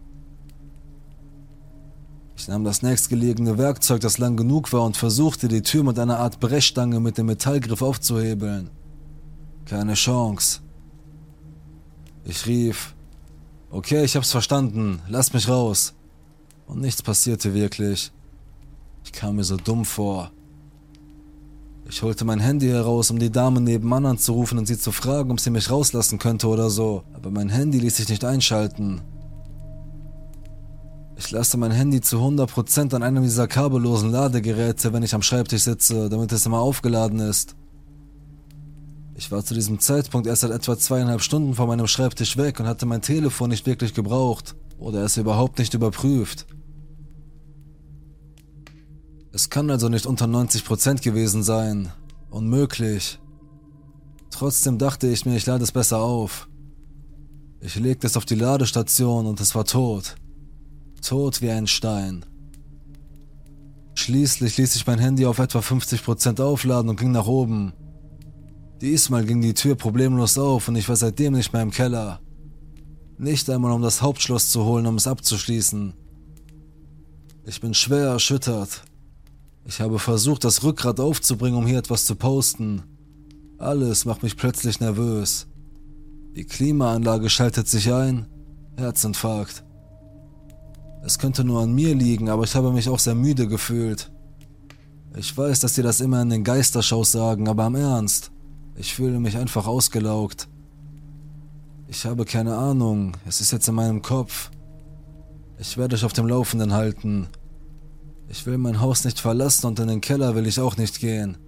Ich 2.36 2.48
nahm 2.48 2.64
das 2.64 2.82
nächstgelegene 2.82 3.56
Werkzeug, 3.56 4.02
das 4.02 4.18
lang 4.18 4.36
genug 4.36 4.74
war, 4.74 4.82
und 4.82 4.98
versuchte, 4.98 5.48
die 5.48 5.62
Tür 5.62 5.84
mit 5.84 5.98
einer 5.98 6.18
Art 6.18 6.38
Brechstange 6.38 7.00
mit 7.00 7.16
dem 7.16 7.26
Metallgriff 7.26 7.80
aufzuhebeln. 7.80 8.68
Keine 9.64 9.94
Chance. 9.94 10.60
Ich 12.24 12.44
rief, 12.44 12.94
okay, 13.70 14.04
ich 14.04 14.16
hab's 14.16 14.32
verstanden, 14.32 15.00
lass 15.08 15.32
mich 15.32 15.48
raus. 15.48 15.94
Und 16.66 16.82
nichts 16.82 17.00
passierte 17.00 17.54
wirklich. 17.54 18.12
Ich 19.02 19.12
kam 19.12 19.36
mir 19.36 19.44
so 19.44 19.56
dumm 19.56 19.86
vor. 19.86 20.30
Ich 21.88 22.02
holte 22.02 22.24
mein 22.24 22.40
Handy 22.40 22.66
heraus, 22.66 23.12
um 23.12 23.18
die 23.18 23.30
Dame 23.30 23.60
nebenan 23.60 24.06
anzurufen 24.06 24.58
und 24.58 24.66
sie 24.66 24.76
zu 24.76 24.90
fragen, 24.90 25.30
ob 25.30 25.38
sie 25.38 25.50
mich 25.50 25.70
rauslassen 25.70 26.18
könnte 26.18 26.48
oder 26.48 26.68
so, 26.68 27.04
aber 27.14 27.30
mein 27.30 27.48
Handy 27.48 27.78
ließ 27.78 27.96
sich 27.96 28.08
nicht 28.08 28.24
einschalten. 28.24 29.02
Ich 31.16 31.30
lasse 31.30 31.56
mein 31.56 31.70
Handy 31.70 32.00
zu 32.00 32.18
100% 32.18 32.94
an 32.94 33.02
einem 33.02 33.22
dieser 33.22 33.46
kabellosen 33.46 34.10
Ladegeräte, 34.10 34.92
wenn 34.92 35.04
ich 35.04 35.14
am 35.14 35.22
Schreibtisch 35.22 35.62
sitze, 35.62 36.08
damit 36.08 36.32
es 36.32 36.44
immer 36.44 36.58
aufgeladen 36.58 37.20
ist. 37.20 37.54
Ich 39.14 39.30
war 39.30 39.44
zu 39.44 39.54
diesem 39.54 39.78
Zeitpunkt 39.78 40.26
erst 40.26 40.42
seit 40.42 40.50
etwa 40.50 40.76
zweieinhalb 40.76 41.22
Stunden 41.22 41.54
von 41.54 41.68
meinem 41.68 41.86
Schreibtisch 41.86 42.36
weg 42.36 42.58
und 42.60 42.66
hatte 42.66 42.84
mein 42.84 43.00
Telefon 43.00 43.48
nicht 43.48 43.64
wirklich 43.64 43.94
gebraucht 43.94 44.56
oder 44.78 45.04
es 45.04 45.16
überhaupt 45.16 45.58
nicht 45.58 45.72
überprüft. 45.72 46.46
Es 49.36 49.50
kann 49.50 49.68
also 49.68 49.90
nicht 49.90 50.06
unter 50.06 50.24
90% 50.24 51.02
gewesen 51.02 51.42
sein. 51.42 51.92
Unmöglich. 52.30 53.18
Trotzdem 54.30 54.78
dachte 54.78 55.08
ich 55.08 55.26
mir, 55.26 55.36
ich 55.36 55.44
lade 55.44 55.62
es 55.62 55.72
besser 55.72 55.98
auf. 55.98 56.48
Ich 57.60 57.74
legte 57.74 58.06
es 58.06 58.16
auf 58.16 58.24
die 58.24 58.34
Ladestation 58.34 59.26
und 59.26 59.38
es 59.38 59.54
war 59.54 59.66
tot. 59.66 60.16
Tot 61.02 61.42
wie 61.42 61.50
ein 61.50 61.66
Stein. 61.66 62.24
Schließlich 63.94 64.56
ließ 64.56 64.74
ich 64.74 64.86
mein 64.86 64.98
Handy 64.98 65.26
auf 65.26 65.38
etwa 65.38 65.58
50% 65.58 66.42
aufladen 66.42 66.88
und 66.88 66.98
ging 66.98 67.12
nach 67.12 67.26
oben. 67.26 67.74
Diesmal 68.80 69.26
ging 69.26 69.42
die 69.42 69.52
Tür 69.52 69.74
problemlos 69.74 70.38
auf 70.38 70.68
und 70.68 70.76
ich 70.76 70.88
war 70.88 70.96
seitdem 70.96 71.34
nicht 71.34 71.52
mehr 71.52 71.60
im 71.60 71.72
Keller. 71.72 72.22
Nicht 73.18 73.50
einmal 73.50 73.72
um 73.72 73.82
das 73.82 74.00
Hauptschloss 74.00 74.48
zu 74.48 74.64
holen, 74.64 74.86
um 74.86 74.94
es 74.94 75.06
abzuschließen. 75.06 75.92
Ich 77.44 77.60
bin 77.60 77.74
schwer 77.74 78.06
erschüttert. 78.06 78.82
Ich 79.66 79.80
habe 79.80 79.98
versucht, 79.98 80.44
das 80.44 80.62
Rückgrat 80.62 81.00
aufzubringen, 81.00 81.58
um 81.58 81.66
hier 81.66 81.78
etwas 81.78 82.06
zu 82.06 82.14
posten. 82.14 82.82
Alles 83.58 84.04
macht 84.04 84.22
mich 84.22 84.36
plötzlich 84.36 84.78
nervös. 84.78 85.48
Die 86.36 86.44
Klimaanlage 86.44 87.28
schaltet 87.28 87.66
sich 87.66 87.92
ein. 87.92 88.26
Herzinfarkt. 88.76 89.64
Es 91.02 91.18
könnte 91.18 91.42
nur 91.44 91.62
an 91.62 91.74
mir 91.74 91.94
liegen, 91.94 92.28
aber 92.28 92.44
ich 92.44 92.54
habe 92.54 92.72
mich 92.72 92.88
auch 92.88 92.98
sehr 92.98 93.14
müde 93.14 93.48
gefühlt. 93.48 94.10
Ich 95.16 95.36
weiß, 95.36 95.60
dass 95.60 95.74
sie 95.74 95.82
das 95.82 96.00
immer 96.00 96.22
in 96.22 96.30
den 96.30 96.44
Geistershows 96.44 97.10
sagen, 97.10 97.48
aber 97.48 97.64
am 97.64 97.74
Ernst. 97.74 98.30
Ich 98.76 98.94
fühle 98.94 99.18
mich 99.18 99.36
einfach 99.36 99.66
ausgelaugt. 99.66 100.48
Ich 101.88 102.04
habe 102.04 102.24
keine 102.24 102.56
Ahnung, 102.56 103.12
es 103.26 103.40
ist 103.40 103.52
jetzt 103.52 103.68
in 103.68 103.74
meinem 103.74 104.02
Kopf. 104.02 104.50
Ich 105.58 105.76
werde 105.76 105.96
euch 105.96 106.04
auf 106.04 106.12
dem 106.12 106.26
Laufenden 106.26 106.72
halten. 106.72 107.28
Ich 108.28 108.44
will 108.46 108.58
mein 108.58 108.80
Haus 108.80 109.04
nicht 109.04 109.20
verlassen 109.20 109.66
und 109.66 109.78
in 109.78 109.88
den 109.88 110.00
Keller 110.00 110.34
will 110.34 110.46
ich 110.46 110.60
auch 110.60 110.76
nicht 110.76 111.00
gehen. 111.00 111.38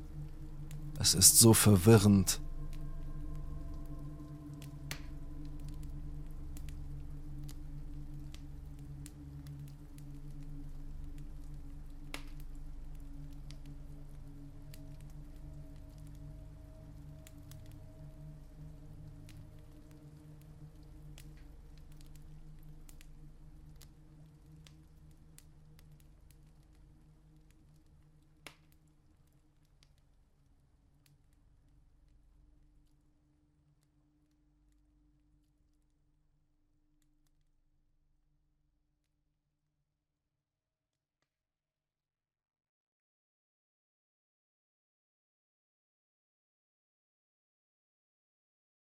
Es 1.01 1.15
ist 1.15 1.39
so 1.39 1.55
verwirrend. 1.55 2.41